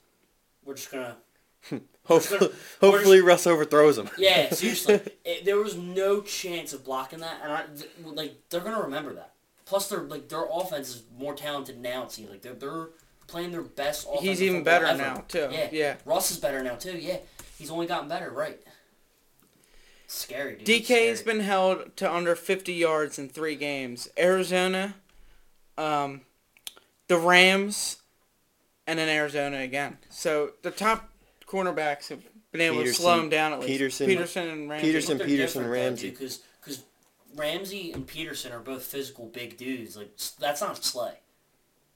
[0.64, 1.16] We're just gonna,
[2.04, 2.50] hopefully,
[2.80, 4.10] hopefully Russ overthrows him.
[4.18, 8.60] yeah, seriously, it, there was no chance of blocking that, and I, th- like they're
[8.60, 9.32] gonna remember that.
[9.64, 12.02] Plus, their like their offense is more talented now.
[12.02, 12.88] It seems like they're they're
[13.28, 14.06] playing their best.
[14.20, 14.98] He's even better ever.
[14.98, 15.48] now, too.
[15.50, 15.96] Yeah, Yeah.
[16.04, 16.98] Ross is better now too.
[16.98, 17.18] Yeah,
[17.58, 18.30] he's only gotten better.
[18.30, 18.60] Right.
[20.06, 20.66] Scary, dude.
[20.84, 21.36] DK's Scary.
[21.36, 24.08] been held to under 50 yards in three games.
[24.18, 24.94] Arizona,
[25.76, 26.22] um,
[27.08, 27.98] the Rams,
[28.86, 29.98] and then Arizona again.
[30.08, 31.10] So the top
[31.46, 33.68] cornerbacks have been able to slow Peterson- him down at least.
[33.68, 34.86] Peterson- Peterson and Ramsey.
[34.86, 36.10] Peterson- Peterson, Ramsey.
[36.10, 36.82] Because because
[37.34, 39.94] Ramsey and Peterson are both physical big dudes.
[39.96, 41.18] Like that's not Slay.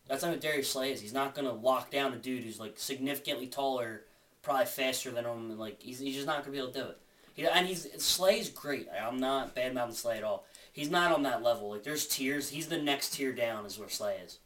[0.07, 1.01] That's not what Darius Slay is.
[1.01, 4.05] He's not gonna lock down a dude who's like significantly taller,
[4.42, 6.87] probably faster than him, and like he's, he's just not gonna be able to do
[6.87, 6.98] it.
[7.35, 8.88] He, and he's Slay's great.
[9.00, 10.44] I'm not bad mouthing Slay at all.
[10.72, 11.70] He's not on that level.
[11.70, 12.50] Like there's tiers.
[12.50, 14.38] He's the next tier down is where Slay is.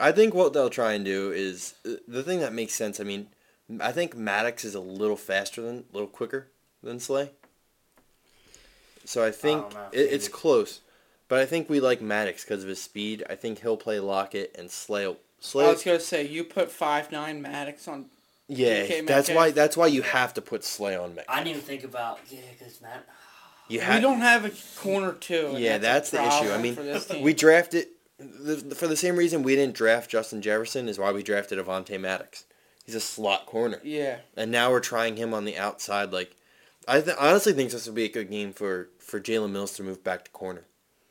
[0.00, 2.98] I think what they'll try and do is uh, the thing that makes sense.
[2.98, 3.28] I mean,
[3.80, 6.48] I think Maddox is a little faster than, a little quicker
[6.82, 7.30] than Slay.
[9.04, 10.80] So I think don't it, it's close,
[11.28, 13.24] but I think we like Maddox because of his speed.
[13.28, 15.06] I think he'll play Lockett and Slay.
[15.06, 18.06] I Slay, was gonna say you put five nine Maddox on.
[18.52, 19.36] Yeah, DK that's Metcalf.
[19.36, 21.36] why that's why you have to put Slay on Metcalf.
[21.36, 23.06] I didn't even think about yeah, because Matt.
[23.68, 25.54] You we don't have a corner two.
[25.56, 26.52] Yeah, that's, a the issue.
[26.52, 27.22] I mean, for this team.
[27.22, 27.86] we drafted
[28.18, 31.98] the, for the same reason we didn't draft Justin Jefferson is why we drafted Avonte
[31.98, 32.44] Maddox.
[32.84, 33.80] He's a slot corner.
[33.82, 36.12] yeah, and now we're trying him on the outside.
[36.12, 36.36] Like,
[36.86, 39.82] I th- honestly think this would be a good game for for Jalen Mills to
[39.82, 40.64] move back to corner.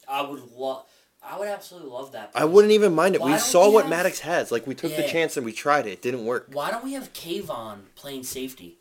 [0.08, 0.86] I would love.
[1.23, 2.31] I would absolutely love that.
[2.34, 3.21] I wouldn't even mind it.
[3.21, 4.51] Why We saw we what have- Maddox has.
[4.51, 5.91] Like, we took the chance and we tried it.
[5.91, 6.47] It didn't work.
[6.51, 8.77] Why don't we have K'Von playing safety?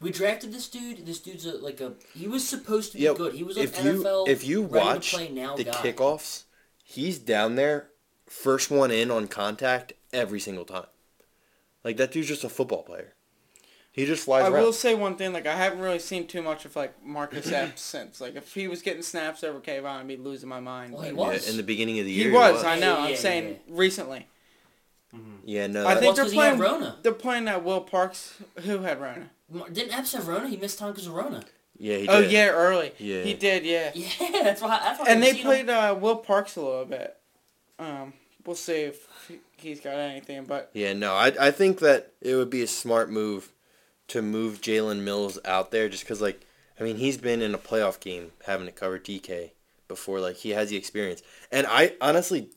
[0.00, 1.06] We drafted this dude.
[1.06, 1.94] This dude's a, like a.
[2.14, 3.34] He was supposed to be Yo, good.
[3.34, 4.28] He was an if you NFL.
[4.28, 5.72] if you watch now the guy.
[5.72, 6.44] kickoffs,
[6.84, 7.88] he's down there,
[8.26, 10.86] first one in on contact every single time.
[11.82, 13.14] Like that dude's just a football player.
[13.98, 14.62] He just flies I around.
[14.62, 15.32] will say one thing.
[15.32, 18.20] Like I haven't really seen too much of like Marcus Epps since.
[18.20, 20.92] Like if he was getting snaps over K'Von, I'd be losing my mind.
[20.92, 21.44] Well, he was.
[21.46, 22.26] Yeah, in the beginning of the year.
[22.26, 22.40] He year.
[22.40, 22.98] was, I know.
[22.98, 23.56] yeah, I'm yeah, saying yeah.
[23.68, 24.26] recently.
[25.44, 25.86] Yeah, no.
[25.86, 26.58] I think they're playing.
[26.58, 26.96] Rona.
[27.02, 28.34] They're playing that Will Parks.
[28.60, 29.30] Who had Rona?
[29.72, 30.48] Didn't Epps have Rona?
[30.48, 31.42] He missed time because of Rona.
[31.78, 32.10] yeah, he did.
[32.10, 32.92] Oh yeah, early.
[32.98, 33.22] Yeah.
[33.22, 33.64] He did.
[33.64, 33.90] Yeah.
[33.94, 34.78] Yeah, that's why.
[34.82, 35.66] That's why And they haven't seen him.
[35.66, 37.16] played uh, Will Parks a little bit.
[37.78, 38.12] Um,
[38.44, 40.44] we'll see if he- he's got anything.
[40.44, 43.50] But Yeah, no, I I think that it would be a smart move
[44.08, 46.40] to move Jalen Mills out there just because, like,
[46.80, 49.50] I mean, he's been in a playoff game having to cover DK
[49.88, 50.20] before.
[50.20, 51.22] Like, he has the experience.
[51.52, 52.48] And I honestly,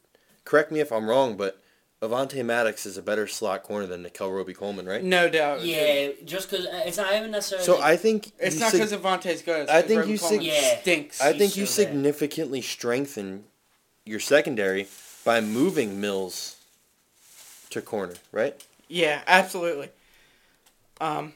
[0.46, 1.60] correct me if I'm wrong, but
[2.02, 5.04] Avonte Maddox is a better slot corner than Nickell Robey-Coleman, right?
[5.04, 5.62] no doubt.
[5.62, 7.66] Yeah, just because it's not even necessarily.
[7.66, 9.62] So I think It's you not sig- because Avonte's good.
[9.64, 10.82] It's I 'cause think Roby you sig- Yeah.
[10.82, 11.22] stinks.
[11.22, 11.90] I he's think you so bad.
[11.92, 13.44] significantly strengthen
[14.06, 14.88] your secondary
[15.24, 16.56] by moving Mills
[17.70, 18.60] to corner, right?
[18.88, 19.90] Yeah, absolutely.
[21.00, 21.34] Um,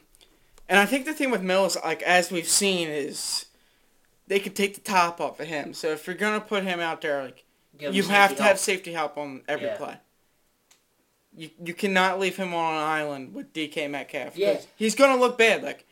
[0.68, 3.46] And I think the thing with Mills, like as we've seen, is
[4.26, 5.72] they could take the top off of him.
[5.74, 7.44] So if you're gonna put him out there, like
[7.78, 8.48] Give you have to help.
[8.48, 9.76] have safety help on every Yeah.
[9.76, 9.96] play.
[11.36, 14.36] You you cannot leave him on an island with DK Metcalf.
[14.36, 14.58] Yeah.
[14.76, 15.62] he's gonna look bad.
[15.62, 15.86] Like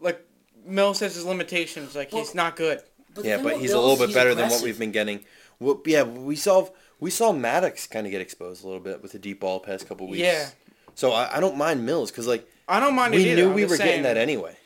[0.00, 0.24] like
[0.64, 1.94] Mills has his limitations.
[1.94, 2.82] Like Well, he's not good.
[3.14, 5.24] But Yeah, but with he's a little bit he's better than what we've been getting.
[5.60, 6.68] Well, yeah, we saw
[7.00, 9.86] we saw Maddox kind of get exposed a little bit with the deep ball past
[9.86, 10.22] couple weeks.
[10.22, 10.48] Yeah.
[10.94, 13.42] So I, I don't mind Mills because like I don't mind it we either.
[13.42, 14.56] knew I'm we just were getting that anyway.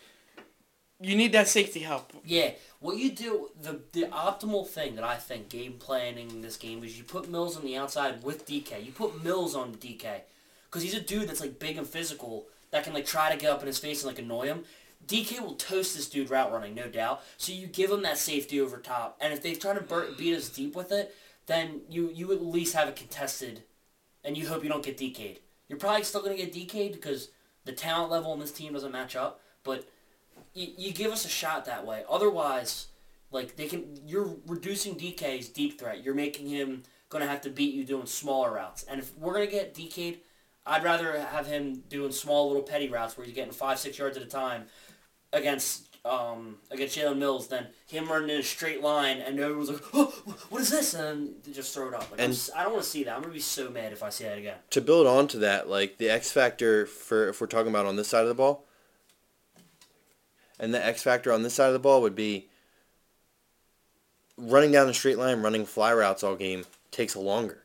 [1.01, 2.13] You need that safety help.
[2.25, 6.57] Yeah, what you do, the the optimal thing that I think game planning in this
[6.57, 8.85] game is you put Mills on the outside with DK.
[8.85, 10.21] You put Mills on DK
[10.67, 13.51] because he's a dude that's like big and physical that can like try to get
[13.53, 14.65] up in his face and like annoy him.
[15.07, 17.23] DK will toast this dude route running, no doubt.
[17.37, 20.37] So you give him that safety over top, and if they try to bur- beat
[20.37, 21.15] us deep with it,
[21.47, 23.63] then you you at least have it contested,
[24.25, 25.41] and you hope you don't get DK'd.
[25.69, 27.29] You're probably still gonna get DK'd because
[27.65, 29.89] the talent level on this team doesn't match up, but
[30.55, 32.05] you, you give us a shot that way.
[32.09, 32.89] Otherwise,
[33.31, 36.05] like they can, you're reducing DK's deep threat.
[36.05, 38.85] You're making him gonna have to beat you doing smaller routes.
[38.85, 40.19] And if we're gonna get DK'd,
[40.65, 44.17] I'd rather have him doing small little petty routes where he's getting five six yards
[44.17, 44.65] at a time
[45.33, 49.83] against um against Jalen Mills than him running in a straight line and everyone's like,
[49.95, 50.07] oh,
[50.51, 50.95] what is this?
[50.95, 52.11] And they just throw it up.
[52.11, 53.15] Like, I'm And- s- I don't want to see that.
[53.15, 54.57] I'm gonna be so mad if I see that again.
[54.71, 57.95] To build on to that, like the X factor for if we're talking about on
[57.97, 58.65] this side of the ball,
[60.59, 62.49] and the X factor on this side of the ball would be
[64.37, 67.63] running down the straight line, running fly routes all game takes longer.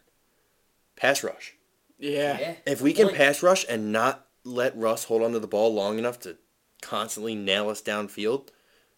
[0.96, 1.56] Pass rush.
[1.98, 2.56] Yeah.
[2.66, 6.20] If we can pass rush and not let Russ hold onto the ball long enough
[6.22, 6.38] to
[6.82, 8.50] constantly nail us downfield,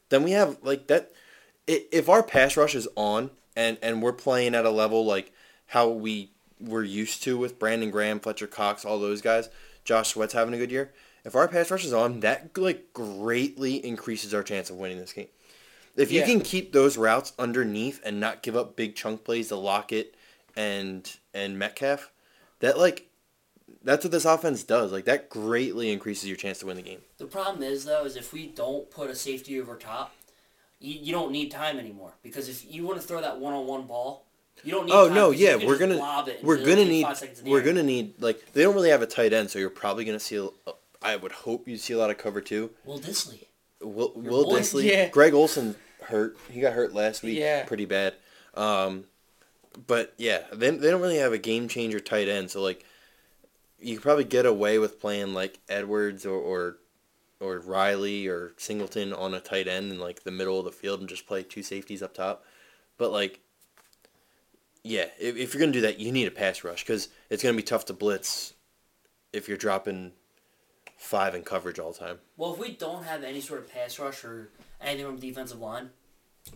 [0.10, 1.12] then we have like that.
[1.68, 5.32] If our pass rush is on and and we're playing at a level like
[5.68, 9.50] how we were used to with Brandon Graham, Fletcher Cox, all those guys,
[9.86, 10.92] Josh Sweat's having a good year.
[11.24, 15.14] If our pass rush is on, that like greatly increases our chance of winning this
[15.14, 15.28] game.
[15.96, 16.26] If you Yeah.
[16.28, 20.16] can keep those routes underneath and not give up big chunk plays to Lockett
[20.56, 22.12] and and Metcalf,
[22.60, 23.09] that like
[23.84, 24.92] that's what this offense does.
[24.92, 27.02] Like that greatly increases your chance to win the game.
[27.18, 30.14] The problem is though, is if we don't put a safety over top,
[30.80, 33.68] you, you don't need time anymore because if you want to throw that one on
[33.68, 34.26] one ball,
[34.64, 34.92] you don't need.
[34.94, 37.04] Oh time no, 'cause you yeah, can we're just gonna lob it we're gonna need
[37.04, 37.66] five seconds in the we're air.
[37.66, 40.36] gonna need like they don't really have a tight end, so you're probably gonna see.
[40.38, 40.50] a-
[41.02, 42.72] I would hope you see a lot of cover two.
[42.84, 43.46] Will Dissly.
[43.82, 44.60] Will, Your Will boy?
[44.60, 45.08] Dissly, Yeah.
[45.08, 46.36] Greg Olsen hurt.
[46.52, 47.38] He got hurt last week.
[47.38, 47.64] Yeah.
[47.64, 48.16] pretty bad.
[48.54, 49.06] Um,
[49.88, 52.52] but yeah, they they don't really have a game changer tight end.
[52.52, 52.84] So like,
[53.82, 56.78] you could probably get away with playing like Edwards or or,
[57.40, 61.00] or Riley or Singleton on a tight end in like the middle of the field
[61.00, 62.44] and just play two safeties up top.
[62.98, 63.42] But like,
[64.84, 67.56] yeah, if, if you're gonna do that, you need a pass rush because it's gonna
[67.56, 68.54] be tough to blitz
[69.32, 70.14] if you're dropping
[70.98, 72.20] five in coverage all the time.
[72.38, 74.50] Well, if we don't have any sort of pass rush or
[74.82, 75.92] anything on the defensive line,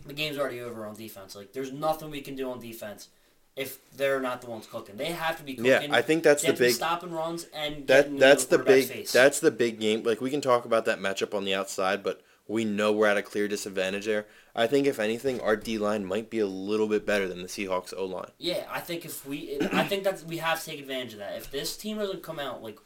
[0.06, 1.34] the game's already over on defense.
[1.34, 3.08] Like, there's nothing we can do on defense
[3.56, 4.96] if they're not the ones cooking.
[4.96, 5.70] They have to be cooking.
[5.70, 8.46] Yeah, I think that's They the have to be big stopping runs and that that's
[8.46, 9.12] the big face.
[9.12, 10.02] that's the big game.
[10.02, 13.16] Like we can talk about that matchup on the outside, but we know we're at
[13.16, 14.26] a clear disadvantage there.
[14.56, 17.48] I think if anything, our D line might be a little bit better than the
[17.48, 18.30] Seahawks O line.
[18.38, 21.36] Yeah, I think if we, I think that we have to take advantage of that.
[21.36, 22.78] If this team doesn't come out like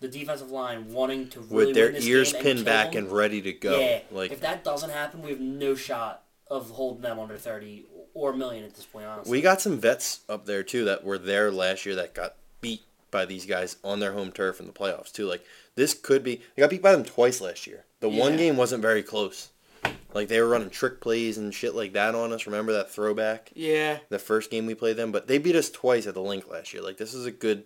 [0.00, 3.40] the defensive line wanting to really With their ears pinned and back kill and ready
[3.42, 3.78] to go.
[3.78, 7.86] yeah, Like if that doesn't happen, we have no shot of holding them under thirty
[8.14, 9.06] or a million at this point.
[9.06, 12.36] Honestly, we got some vets up there too that were there last year that got
[12.60, 15.26] beat by these guys on their home turf in the playoffs too.
[15.26, 15.44] Like
[15.74, 17.84] this could be they got beat by them twice last year.
[18.00, 19.50] The one game wasn't very close.
[20.12, 22.46] Like they were running trick plays and shit like that on us.
[22.46, 23.50] Remember that throwback?
[23.54, 23.98] Yeah.
[24.10, 26.72] the first game we played them, but they beat us twice at the Linc last
[26.72, 26.82] year.
[26.82, 27.64] Like this is a good,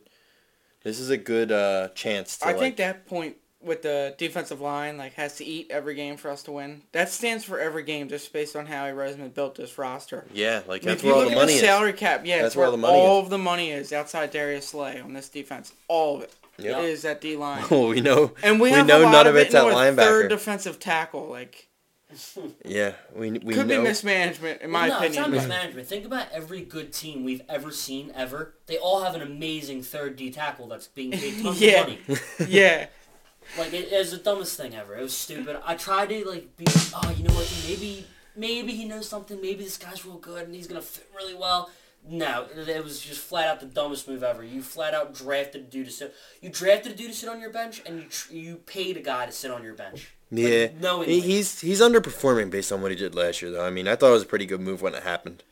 [0.82, 2.58] this is a good uh, chance to I like.
[2.58, 6.42] think that point with the defensive line like has to eat every game for us
[6.44, 6.82] to win.
[6.92, 10.26] That stands for every game just based on how Roseman built this roster.
[10.32, 11.60] yeah, like I mean, that's where all the money the is.
[11.60, 13.24] salary cap, yeah, That's where where all the money all is.
[13.24, 15.72] of the money is outside Darius Slay on this defense.
[15.88, 16.82] All of it Yep.
[16.82, 17.64] is that D line.
[17.70, 19.58] Well, we know, And we, we have know a lot none of of it's it
[19.58, 21.26] at in our third defensive tackle.
[21.28, 21.68] Like
[22.64, 23.78] yeah, we we could know.
[23.78, 25.86] be mismanagement in my no, it's not mismanagement.
[25.86, 28.54] Think about every good team we've ever seen ever.
[28.66, 31.80] They all have an amazing third D tackle that's being paid tons Yeah.
[31.82, 31.98] of money.
[32.48, 32.86] yeah,
[33.56, 34.96] Like it, it was the dumbest thing ever.
[34.96, 35.60] It was stupid.
[35.64, 39.40] I tried to like be oh you know what maybe maybe he knows something.
[39.40, 41.70] Maybe this guy's real good and he's gonna fit really well.
[42.06, 44.42] No, it was just flat out the dumbest move ever.
[44.42, 46.14] You flat out drafted a dude to sit.
[46.40, 49.00] You drafted a dude to sit on your bench, and you tr- you paid a
[49.00, 50.12] guy to sit on your bench.
[50.30, 51.20] yeah, knowingly.
[51.20, 53.64] he, he's he's underperforming based on what he did last year, though.
[53.66, 55.42] I mean, I thought it was a pretty good move when it happened.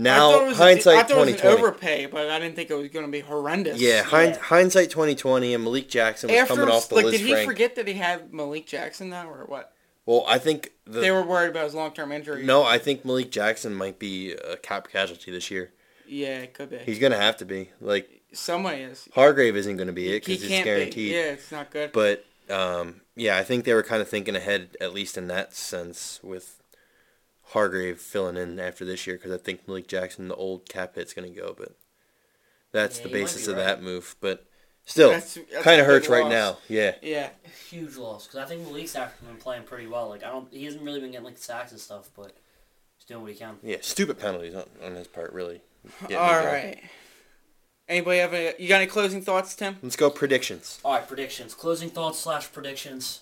[0.00, 1.52] Now I thought it was hindsight a, I was 2020.
[1.52, 3.80] an overpay, but I didn't think it was going to be horrendous.
[3.80, 4.40] yeah, hind, Yeah.
[4.42, 7.48] hindsight 2020 and Malik Jackson was After, coming off the like, list did he rank.
[7.48, 9.72] forget that he had Malik Jackson now, or what?
[10.06, 12.44] Well, I think the, they were worried about his long-term injury.
[12.44, 15.72] no, I think Malik Jackson might be a cap casualty this year.
[16.06, 16.78] Yeah, it could be.
[16.78, 17.70] He's gonna have to be.
[17.80, 19.08] Like Somebody is.
[19.14, 20.94] Hargrave isn't gonna be it because he's can't guaranteed.
[20.94, 21.14] be.
[21.16, 21.92] Yeah, it's not good.
[21.92, 25.52] But um, yeah, I think they were kind of thinking ahead, at least in that
[25.54, 26.62] sense, with
[27.48, 31.14] Hargrave filling in after this year because I think Malik Jackson, the old cap hit's
[31.14, 31.54] gonna go.
[31.56, 31.72] But
[32.72, 33.64] that's Yeah, the basis of right.
[33.64, 34.16] that move.
[34.20, 34.44] But
[34.84, 36.30] still, That's- that's kind of big hurts right loss.
[36.32, 36.58] now.
[36.68, 36.94] Yeah.
[37.02, 37.30] yeah,
[37.70, 40.08] Huge loss because I think Malik's actually been playing pretty well.
[40.08, 42.32] Like I don't, he hasn't really been getting like sacks and stuff, but
[42.96, 43.56] he's doing what he can.
[43.62, 45.60] Yeah, stupid penalties on, on his part, really.
[46.02, 46.46] getting all him going.
[46.54, 46.80] right.
[47.88, 48.54] Anybody have a?
[48.58, 49.78] You got any closing thoughts, Tim?
[49.82, 50.78] Let's go predictions.
[50.84, 53.20] All right, predictions, closing thoughts slash predictions.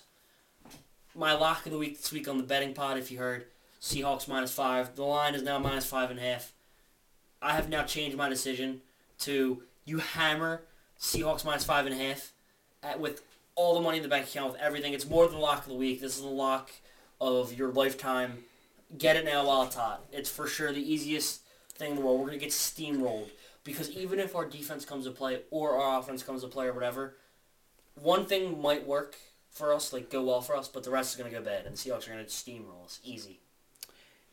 [1.15, 3.47] My lock of the week this week on the betting pod, if you heard,
[3.87, 4.97] Seahawks minus five.
[4.97, 6.53] The line is now minus five and a half.
[7.41, 8.81] I have now changed my decision
[9.21, 10.63] to you hammer
[10.99, 12.33] Seahawks minus five and a half
[12.83, 13.23] at, with
[13.55, 14.93] all the money in the bank account with everything.
[14.93, 16.01] It's more than the lock of the week.
[16.01, 16.73] This is the lock
[17.21, 18.39] of your lifetime.
[18.99, 20.05] Get it now while it's hot.
[20.11, 21.43] It's for sure the easiest
[21.75, 22.19] thing in the world.
[22.19, 23.31] We're gonna get steamrolled
[23.63, 26.73] because even if our defense comes to play or our offense comes to play or
[26.73, 27.15] whatever,
[27.95, 29.15] one thing might work
[29.49, 31.77] for us, like go well for us, but the rest is gonna go bad, and
[31.77, 33.39] the Seahawks are gonna steamroll us easy.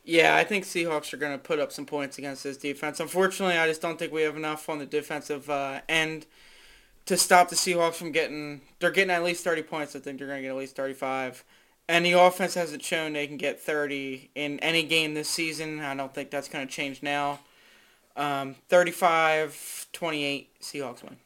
[0.05, 2.99] Yeah, I think Seahawks are going to put up some points against this defense.
[2.99, 6.25] Unfortunately, I just don't think we have enough on the defensive uh, end
[7.05, 8.61] to stop the Seahawks from getting.
[8.79, 9.95] They're getting at least 30 points.
[9.95, 11.43] I think they're going to get at least 35.
[11.87, 15.79] And the offense hasn't shown they can get 30 in any game this season.
[15.79, 17.39] I don't think that's going to change now.
[18.15, 21.17] Um, 35-28 Seahawks win.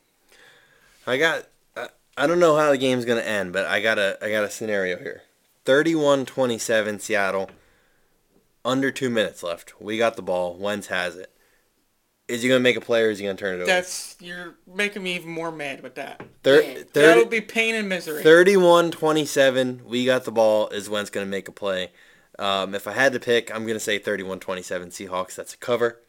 [1.06, 1.48] I got.
[1.76, 4.18] I, I don't know how the game's gonna end, but I got a.
[4.22, 5.24] I got a scenario here.
[5.66, 7.50] 31-27 Seattle.
[8.68, 9.80] Under two minutes left.
[9.82, 10.54] We got the ball.
[10.56, 11.32] Wentz has it.
[12.28, 13.66] Is he gonna make a play or is he gonna turn it over?
[13.66, 16.22] That's you're making me even more mad with that.
[16.44, 16.74] Thir- Yeah.
[16.74, 18.22] 30 That'll be pain and misery.
[18.22, 19.86] 31-27.
[19.86, 20.68] We got the ball.
[20.68, 21.92] Is Wentz gonna make a play?
[22.38, 25.36] Um, if I had to pick, I'm gonna say 31-27 Seahawks.
[25.36, 26.02] That's a cover.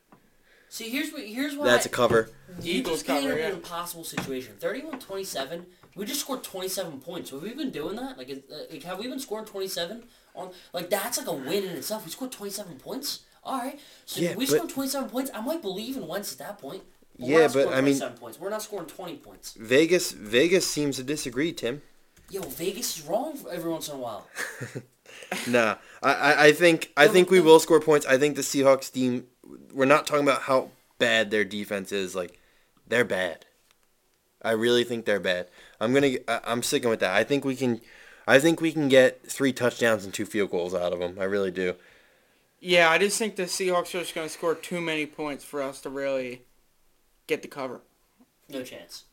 [0.69, 2.29] See, here's what here's why That's a cover.
[2.61, 4.55] you Eagles just painted cover, an impossible situation.
[4.59, 7.31] 31-27, We just scored 27 points.
[7.31, 8.19] Have we been doing that?
[8.19, 10.05] Like, is, uh, like, have we been scoring 27
[10.39, 10.51] on?
[10.73, 12.05] Like, that's like a win in itself.
[12.05, 13.21] We scored 27 points.
[13.45, 13.79] All right.
[14.07, 15.31] So Yeah, we but- scored 27 points.
[15.35, 16.83] I might believe in Wentz at that point.
[17.19, 18.41] But Yeah, we're not but, scoring I mean- points.
[18.41, 19.53] We're not scoring 20 points.
[19.59, 21.83] Vegas Vegas seems to disagree, Tim.
[22.31, 24.29] Yo, Vegas is wrong every once in a while.
[25.47, 28.07] Nah, I, I, think I think we will score points.
[28.07, 29.27] I think the Seahawks team.
[29.73, 32.15] We're not talking about how bad their defense is.
[32.15, 32.39] Like,
[32.87, 33.47] they're bad.
[34.43, 35.49] I really think they're bad.
[35.81, 36.17] I'm gonna.
[36.29, 37.15] I- I'm sticking with that.
[37.17, 37.81] I think we can.
[38.29, 41.17] I think we can get three touchdowns and two field goals out of them.
[41.19, 41.77] I really do.
[42.61, 45.63] Yeah, I just think the Seahawks are just going to score too many points for
[45.63, 46.43] us to really
[47.27, 47.81] get the cover.
[48.51, 49.05] No chance.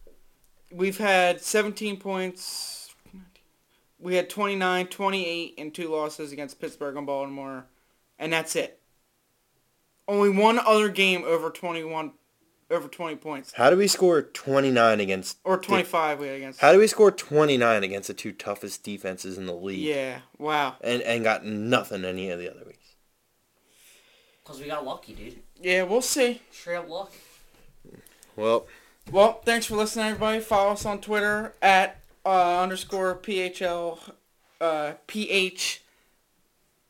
[0.70, 2.94] We've had 17 points.
[4.00, 7.68] We had 29, 28, and two losses against Pittsburgh and Baltimore,
[8.20, 8.82] and that's it.
[10.10, 12.12] Only one other game over 21,
[12.72, 15.38] over 20 points, How do we score 29 against?
[15.44, 16.60] or 25 we had against.
[16.60, 19.80] How do we score 29 against the two toughest defenses in the league?
[19.80, 20.76] Yeah, wow.
[20.82, 22.80] And and got nothing any of the other weeks.
[24.44, 25.40] Because we got lucky, dude.
[25.62, 26.42] Yeah, we'll see.
[26.52, 27.12] Straight up luck.
[28.36, 28.68] Well,
[29.12, 30.40] Well, thanks for listening, everybody.
[30.40, 34.00] Follow us on Twitter at uh, underscore PHL
[34.60, 35.82] uh, PH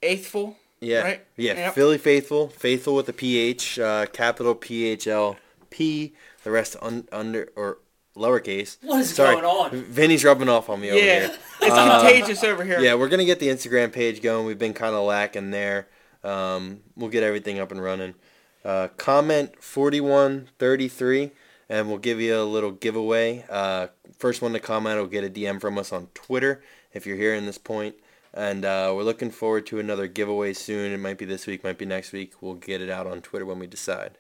[0.02, 0.56] Eighthful.
[0.82, 1.26] Yeah, Right?
[1.38, 1.54] yeah.
[1.56, 1.74] Yep.
[1.76, 5.38] Philly faithful, faithful with the PH, uh, capital P H L
[5.76, 6.14] P.
[6.46, 7.80] The rest un, under or
[8.16, 8.78] lowercase.
[8.82, 9.72] What is Sorry, going on?
[9.72, 11.38] Vinny's rubbing off on me over Yeah, here.
[11.62, 12.80] it's contagious over here.
[12.80, 14.46] Yeah, we're gonna get the Instagram page going.
[14.46, 15.90] We've been kind of lacking there.
[16.24, 18.16] Um, we'll get everything up and running.
[18.64, 21.32] Uh, comment forty one thirty three,
[21.68, 23.44] and we'll give you a little giveaway.
[23.50, 26.64] Uh, first one to comment will get a DM from us on Twitter
[26.94, 27.96] if you're hearing this point.
[28.34, 30.94] And uh, we're looking forward to another giveaway soon.
[30.94, 32.34] It might be this week, might be next week.
[32.42, 34.18] We'll get it out on Twitter when we decide.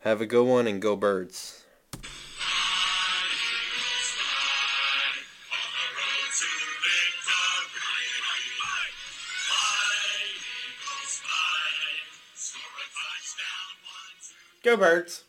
[0.00, 1.62] Have a good one and go birds.
[14.62, 15.24] Go Birds.